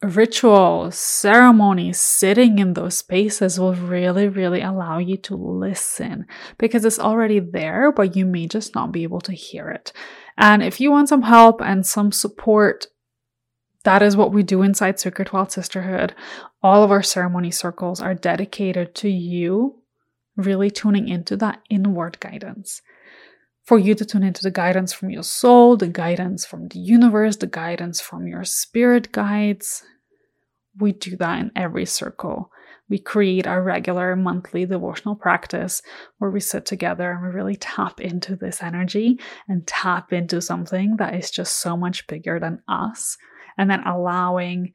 rituals, 0.02 0.96
ceremonies, 0.96 2.00
sitting 2.00 2.58
in 2.58 2.72
those 2.72 2.96
spaces 2.96 3.60
will 3.60 3.74
really, 3.74 4.26
really 4.26 4.62
allow 4.62 4.98
you 4.98 5.18
to 5.18 5.36
listen 5.36 6.26
because 6.58 6.84
it's 6.84 6.98
already 6.98 7.40
there, 7.40 7.92
but 7.92 8.16
you 8.16 8.24
may 8.24 8.46
just 8.46 8.74
not 8.74 8.90
be 8.90 9.02
able 9.02 9.20
to 9.20 9.32
hear 9.32 9.68
it. 9.68 9.92
And 10.38 10.62
if 10.62 10.80
you 10.80 10.90
want 10.90 11.10
some 11.10 11.22
help 11.22 11.60
and 11.60 11.84
some 11.86 12.10
support 12.10 12.86
that 13.84 14.02
is 14.02 14.16
what 14.16 14.32
we 14.32 14.42
do 14.42 14.62
inside 14.62 15.00
Sacred 15.00 15.32
Wild 15.32 15.50
Sisterhood. 15.50 16.14
All 16.62 16.84
of 16.84 16.90
our 16.90 17.02
ceremony 17.02 17.50
circles 17.50 18.00
are 18.00 18.14
dedicated 18.14 18.94
to 18.96 19.08
you 19.08 19.82
really 20.36 20.70
tuning 20.70 21.08
into 21.08 21.36
that 21.36 21.60
inward 21.68 22.18
guidance. 22.20 22.80
For 23.64 23.78
you 23.78 23.94
to 23.94 24.04
tune 24.04 24.22
into 24.22 24.42
the 24.42 24.50
guidance 24.50 24.92
from 24.92 25.10
your 25.10 25.22
soul, 25.22 25.76
the 25.76 25.88
guidance 25.88 26.44
from 26.44 26.68
the 26.68 26.78
universe, 26.78 27.36
the 27.36 27.46
guidance 27.46 28.00
from 28.00 28.26
your 28.26 28.44
spirit 28.44 29.12
guides. 29.12 29.82
We 30.78 30.92
do 30.92 31.16
that 31.16 31.38
in 31.40 31.52
every 31.54 31.84
circle. 31.84 32.50
We 32.88 32.98
create 32.98 33.46
our 33.46 33.62
regular 33.62 34.16
monthly 34.16 34.66
devotional 34.66 35.14
practice 35.14 35.80
where 36.18 36.30
we 36.30 36.40
sit 36.40 36.66
together 36.66 37.10
and 37.12 37.22
we 37.22 37.28
really 37.28 37.56
tap 37.56 38.00
into 38.00 38.36
this 38.36 38.62
energy 38.62 39.18
and 39.48 39.66
tap 39.66 40.12
into 40.12 40.40
something 40.40 40.96
that 40.96 41.14
is 41.14 41.30
just 41.30 41.60
so 41.60 41.76
much 41.76 42.06
bigger 42.06 42.40
than 42.40 42.62
us 42.68 43.16
and 43.56 43.70
then 43.70 43.82
allowing 43.86 44.72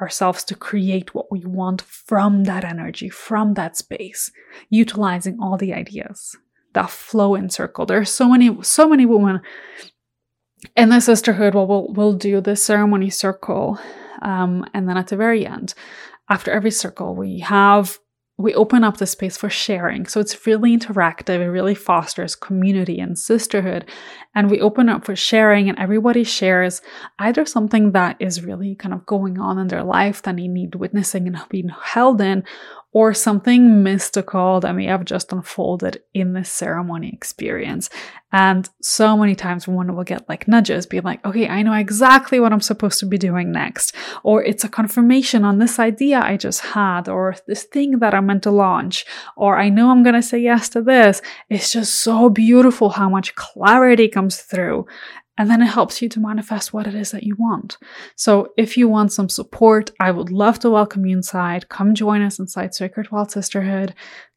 ourselves 0.00 0.44
to 0.44 0.54
create 0.54 1.14
what 1.14 1.30
we 1.30 1.44
want 1.44 1.82
from 1.82 2.44
that 2.44 2.64
energy, 2.64 3.08
from 3.08 3.54
that 3.54 3.76
space, 3.76 4.30
utilizing 4.68 5.38
all 5.40 5.56
the 5.56 5.72
ideas 5.72 6.36
that 6.74 6.90
flow 6.90 7.34
in 7.34 7.48
circle. 7.48 7.86
There 7.86 7.98
are 7.98 8.04
so 8.04 8.28
many, 8.28 8.62
so 8.62 8.88
many 8.88 9.06
women 9.06 9.40
in 10.76 10.90
the 10.90 11.00
sisterhood. 11.00 11.54
Well, 11.54 11.66
we'll 11.66 11.92
we'll 11.92 12.12
do 12.12 12.40
this 12.40 12.62
ceremony 12.62 13.10
circle, 13.10 13.78
um, 14.22 14.64
and 14.74 14.88
then 14.88 14.96
at 14.96 15.08
the 15.08 15.16
very 15.16 15.46
end, 15.46 15.74
after 16.28 16.50
every 16.50 16.70
circle, 16.70 17.14
we 17.14 17.40
have 17.40 17.98
we 18.38 18.54
open 18.54 18.84
up 18.84 18.98
the 18.98 19.06
space 19.06 19.36
for 19.36 19.48
sharing. 19.48 20.06
So 20.06 20.20
it's 20.20 20.46
really 20.46 20.76
interactive. 20.76 21.40
It 21.40 21.50
really 21.50 21.74
fosters 21.74 22.36
community 22.36 23.00
and 23.00 23.18
sisterhood. 23.18 23.88
And 24.34 24.50
we 24.50 24.60
open 24.60 24.90
up 24.90 25.06
for 25.06 25.16
sharing, 25.16 25.70
and 25.70 25.78
everybody 25.78 26.22
shares 26.22 26.82
either 27.18 27.46
something 27.46 27.92
that 27.92 28.16
is 28.20 28.44
really 28.44 28.74
kind 28.74 28.92
of 28.92 29.06
going 29.06 29.38
on 29.38 29.58
in 29.58 29.68
their 29.68 29.84
life 29.84 30.20
that 30.22 30.36
they 30.36 30.48
need 30.48 30.74
witnessing 30.74 31.26
and 31.26 31.40
being 31.48 31.70
held 31.70 32.20
in, 32.20 32.44
or 32.96 33.12
something 33.12 33.82
mystical 33.82 34.58
that 34.58 34.74
may 34.74 34.86
have 34.86 35.04
just 35.04 35.30
unfolded 35.30 36.02
in 36.14 36.32
this 36.32 36.50
ceremony 36.50 37.10
experience. 37.12 37.90
And 38.32 38.66
so 38.80 39.18
many 39.18 39.34
times 39.34 39.68
one 39.68 39.94
will 39.94 40.02
get 40.02 40.26
like 40.30 40.48
nudges, 40.48 40.86
being 40.86 41.02
like, 41.02 41.22
okay, 41.22 41.46
I 41.46 41.60
know 41.60 41.74
exactly 41.74 42.40
what 42.40 42.54
I'm 42.54 42.62
supposed 42.62 42.98
to 43.00 43.06
be 43.06 43.18
doing 43.18 43.52
next. 43.52 43.94
Or 44.22 44.42
it's 44.42 44.64
a 44.64 44.70
confirmation 44.70 45.44
on 45.44 45.58
this 45.58 45.78
idea 45.78 46.22
I 46.22 46.38
just 46.38 46.60
had, 46.60 47.06
or 47.06 47.36
this 47.46 47.64
thing 47.64 47.98
that 47.98 48.14
I'm 48.14 48.24
meant 48.24 48.44
to 48.44 48.50
launch. 48.50 49.04
Or 49.36 49.58
I 49.58 49.68
know 49.68 49.90
I'm 49.90 50.02
going 50.02 50.14
to 50.14 50.22
say 50.22 50.38
yes 50.38 50.70
to 50.70 50.80
this. 50.80 51.20
It's 51.50 51.70
just 51.70 51.96
so 51.96 52.30
beautiful 52.30 52.88
how 52.88 53.10
much 53.10 53.34
clarity 53.34 54.08
comes 54.08 54.38
through. 54.38 54.86
And 55.38 55.50
then 55.50 55.62
it 55.62 55.66
helps 55.66 56.00
you 56.00 56.08
to 56.10 56.20
manifest 56.20 56.72
what 56.72 56.86
it 56.86 56.94
is 56.94 57.10
that 57.10 57.24
you 57.24 57.36
want. 57.36 57.76
So 58.16 58.52
if 58.56 58.76
you 58.76 58.88
want 58.88 59.12
some 59.12 59.28
support, 59.28 59.90
I 60.00 60.10
would 60.10 60.30
love 60.30 60.58
to 60.60 60.70
welcome 60.70 61.04
you 61.04 61.16
inside. 61.16 61.68
Come 61.68 61.94
join 61.94 62.22
us 62.22 62.38
inside 62.38 62.74
Sacred 62.74 63.10
Wild 63.10 63.30
Sisterhood. 63.30 63.94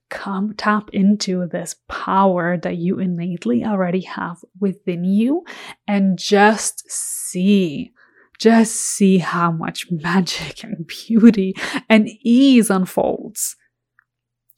Come 0.10 0.56
tap 0.56 0.90
into 0.92 1.48
this 1.48 1.76
power 1.88 2.58
that 2.58 2.78
you 2.78 3.00
innately 3.00 3.64
already 3.64 4.02
have 4.02 4.38
within 4.60 5.04
you 5.04 5.46
and 5.88 6.18
just 6.18 6.90
see 6.92 7.94
just 8.40 8.74
see 8.74 9.18
how 9.18 9.52
much 9.52 9.86
magic 9.92 10.64
and 10.64 10.88
beauty 10.88 11.54
and 11.90 12.10
ease 12.22 12.70
unfolds. 12.70 13.56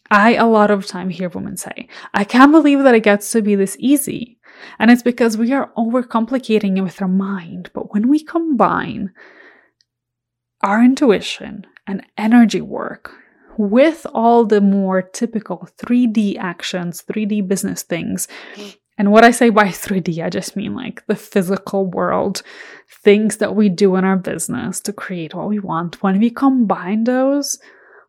I 0.09 0.35
a 0.35 0.45
lot 0.45 0.71
of 0.71 0.85
time 0.85 1.09
hear 1.09 1.29
women 1.29 1.55
say, 1.55 1.87
I 2.13 2.25
can't 2.25 2.51
believe 2.51 2.83
that 2.83 2.95
it 2.95 3.03
gets 3.03 3.31
to 3.31 3.41
be 3.41 3.55
this 3.55 3.77
easy. 3.79 4.39
And 4.79 4.91
it's 4.91 5.03
because 5.03 5.37
we 5.37 5.51
are 5.53 5.71
overcomplicating 5.77 6.77
it 6.77 6.81
with 6.81 7.01
our 7.01 7.07
mind. 7.07 7.69
But 7.73 7.93
when 7.93 8.07
we 8.07 8.23
combine 8.23 9.13
our 10.61 10.83
intuition 10.83 11.65
and 11.87 12.05
energy 12.17 12.61
work 12.61 13.13
with 13.57 14.05
all 14.13 14.45
the 14.45 14.61
more 14.61 15.01
typical 15.01 15.67
3D 15.77 16.37
actions, 16.37 17.03
3D 17.07 17.47
business 17.47 17.83
things, 17.83 18.27
and 18.97 19.11
what 19.11 19.23
I 19.23 19.31
say 19.31 19.49
by 19.49 19.65
3D, 19.65 20.23
I 20.23 20.29
just 20.29 20.55
mean 20.55 20.75
like 20.75 21.05
the 21.07 21.15
physical 21.15 21.87
world, 21.87 22.43
things 23.03 23.37
that 23.37 23.55
we 23.55 23.67
do 23.67 23.95
in 23.95 24.05
our 24.05 24.17
business 24.17 24.79
to 24.81 24.93
create 24.93 25.33
what 25.33 25.49
we 25.49 25.59
want. 25.59 26.03
When 26.03 26.19
we 26.19 26.29
combine 26.29 27.05
those 27.05 27.57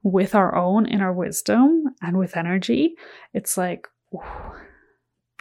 with 0.03 0.35
our 0.35 0.55
own 0.55 0.87
inner 0.87 1.13
wisdom 1.13 1.95
and 2.03 2.19
with 2.19 2.37
energy, 2.37 2.97
it's 3.33 3.57
like, 3.57 3.89
ooh, 4.15 4.21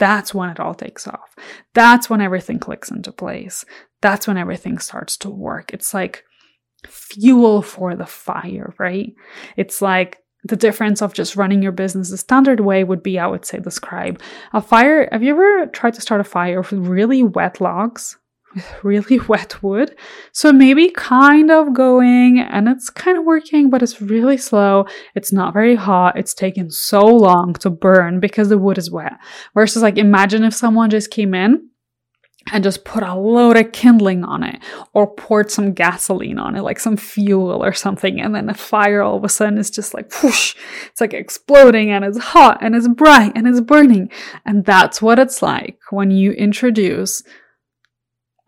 that's 0.02 0.34
when 0.34 0.50
it 0.50 0.58
all 0.58 0.74
takes 0.74 1.06
off. 1.06 1.36
That's 1.74 2.10
when 2.10 2.20
everything 2.20 2.58
clicks 2.58 2.90
into 2.90 3.12
place. 3.12 3.64
That's 4.00 4.26
when 4.26 4.36
everything 4.36 4.78
starts 4.78 5.16
to 5.18 5.30
work. 5.30 5.72
It's 5.72 5.94
like 5.94 6.24
fuel 6.88 7.62
for 7.62 7.94
the 7.94 8.04
fire, 8.04 8.74
right? 8.80 9.14
It's 9.56 9.80
like 9.80 10.18
the 10.42 10.56
difference 10.56 11.02
of 11.02 11.14
just 11.14 11.36
running 11.36 11.62
your 11.62 11.70
business 11.70 12.10
the 12.10 12.16
standard 12.16 12.58
way 12.58 12.82
would 12.82 13.04
be, 13.04 13.16
I 13.16 13.28
would 13.28 13.44
say, 13.44 13.60
describe 13.60 14.20
a 14.52 14.60
fire. 14.60 15.08
Have 15.12 15.22
you 15.22 15.34
ever 15.34 15.66
tried 15.66 15.94
to 15.94 16.00
start 16.00 16.20
a 16.20 16.24
fire 16.24 16.62
with 16.62 16.72
really 16.72 17.22
wet 17.22 17.60
logs? 17.60 18.18
With 18.54 18.74
really 18.82 19.18
wet 19.20 19.62
wood. 19.62 19.96
So 20.32 20.52
maybe 20.52 20.90
kind 20.90 21.50
of 21.50 21.74
going 21.74 22.38
and 22.40 22.68
it's 22.68 22.90
kind 22.90 23.18
of 23.18 23.24
working, 23.24 23.70
but 23.70 23.82
it's 23.82 24.00
really 24.00 24.36
slow. 24.36 24.86
It's 25.14 25.32
not 25.32 25.54
very 25.54 25.74
hot. 25.74 26.18
It's 26.18 26.34
taken 26.34 26.70
so 26.70 27.04
long 27.04 27.54
to 27.54 27.70
burn 27.70 28.20
because 28.20 28.48
the 28.48 28.58
wood 28.58 28.78
is 28.78 28.90
wet. 28.90 29.14
Versus 29.54 29.82
like 29.82 29.98
imagine 29.98 30.44
if 30.44 30.54
someone 30.54 30.90
just 30.90 31.10
came 31.10 31.34
in 31.34 31.68
and 32.50 32.64
just 32.64 32.84
put 32.84 33.02
a 33.02 33.14
load 33.14 33.56
of 33.56 33.72
kindling 33.72 34.24
on 34.24 34.42
it 34.42 34.60
or 34.92 35.06
poured 35.14 35.50
some 35.50 35.72
gasoline 35.72 36.38
on 36.38 36.56
it, 36.56 36.62
like 36.62 36.80
some 36.80 36.96
fuel 36.96 37.64
or 37.64 37.72
something. 37.72 38.20
And 38.20 38.34
then 38.34 38.46
the 38.46 38.54
fire 38.54 39.02
all 39.02 39.16
of 39.16 39.24
a 39.24 39.28
sudden 39.28 39.58
is 39.58 39.70
just 39.70 39.94
like 39.94 40.12
whoosh, 40.22 40.56
it's 40.90 41.00
like 41.00 41.14
exploding 41.14 41.90
and 41.90 42.04
it's 42.04 42.18
hot 42.18 42.58
and 42.60 42.74
it's 42.74 42.88
bright 42.88 43.32
and 43.36 43.46
it's 43.46 43.60
burning. 43.60 44.10
And 44.44 44.64
that's 44.64 45.00
what 45.00 45.18
it's 45.18 45.42
like 45.42 45.78
when 45.90 46.10
you 46.10 46.32
introduce 46.32 47.22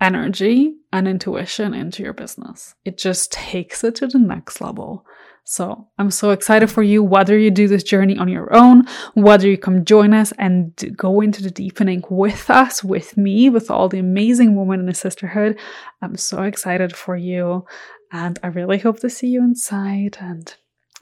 energy 0.05 0.75
and 0.93 1.09
intuition 1.09 1.73
into 1.73 2.03
your 2.03 2.13
business. 2.13 2.75
It 2.85 2.99
just 2.99 3.33
takes 3.33 3.83
it 3.83 3.95
to 3.97 4.07
the 4.07 4.19
next 4.19 4.61
level. 4.61 5.07
So 5.47 5.89
I'm 5.99 6.11
so 6.11 6.31
excited 6.31 6.71
for 6.71 6.83
you, 6.83 7.03
whether 7.03 7.39
you 7.39 7.51
do 7.51 7.69
this 7.69 7.83
journey 7.83 8.17
on 8.19 8.29
your 8.29 8.55
own, 8.55 8.87
whether 9.15 9.49
you 9.49 9.59
come 9.59 9.85
join 9.85 10.15
us 10.15 10.33
and 10.39 10.73
go 10.97 11.21
into 11.21 11.43
the 11.43 11.51
deepening 11.51 12.03
with 12.09 12.49
us, 12.51 12.85
with 12.85 13.17
me, 13.17 13.51
with 13.51 13.71
all 13.71 13.89
the 13.89 13.99
amazing 13.99 14.57
women 14.57 14.81
in 14.81 14.87
the 14.87 14.95
sisterhood. 14.95 15.59
I'm 16.01 16.17
so 16.17 16.43
excited 16.43 16.95
for 16.95 17.17
you. 17.17 17.67
And 18.13 18.39
I 18.43 18.47
really 18.49 18.79
hope 18.79 19.01
to 19.01 19.11
see 19.11 19.29
you 19.29 19.43
inside. 19.43 20.19
And 20.21 20.55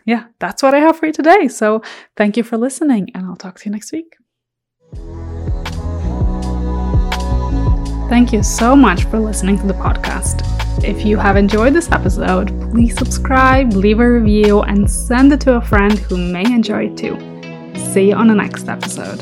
yeah, 0.07 0.25
that's 0.39 0.63
what 0.63 0.75
I 0.75 0.79
have 0.81 0.97
for 0.97 1.07
you 1.07 1.13
today. 1.13 1.49
So 1.49 1.83
thank 2.17 2.37
you 2.37 2.43
for 2.43 2.57
listening, 2.57 3.11
and 3.15 3.27
I'll 3.27 3.37
talk 3.37 3.59
to 3.59 3.67
you 3.67 3.73
next 3.73 3.93
week. 3.93 4.17
Thank 8.13 8.31
you 8.31 8.43
so 8.43 8.77
much 8.77 9.05
for 9.05 9.19
listening 9.19 9.57
to 9.61 9.67
the 9.67 9.73
podcast. 9.73 10.45
If 10.85 11.07
you 11.07 11.17
have 11.17 11.39
enjoyed 11.39 11.73
this 11.73 11.91
episode, 11.91 12.49
please 12.71 12.95
subscribe, 12.95 13.73
leave 13.73 14.01
a 14.01 14.13
review, 14.13 14.61
and 14.61 14.89
send 14.91 15.33
it 15.33 15.41
to 15.41 15.55
a 15.57 15.63
friend 15.63 15.99
who 15.99 16.19
may 16.19 16.45
enjoy 16.45 16.89
it 16.89 16.99
too. 16.99 17.17
See 17.91 18.09
you 18.09 18.15
on 18.15 18.27
the 18.27 18.35
next 18.35 18.69
episode. 18.69 19.19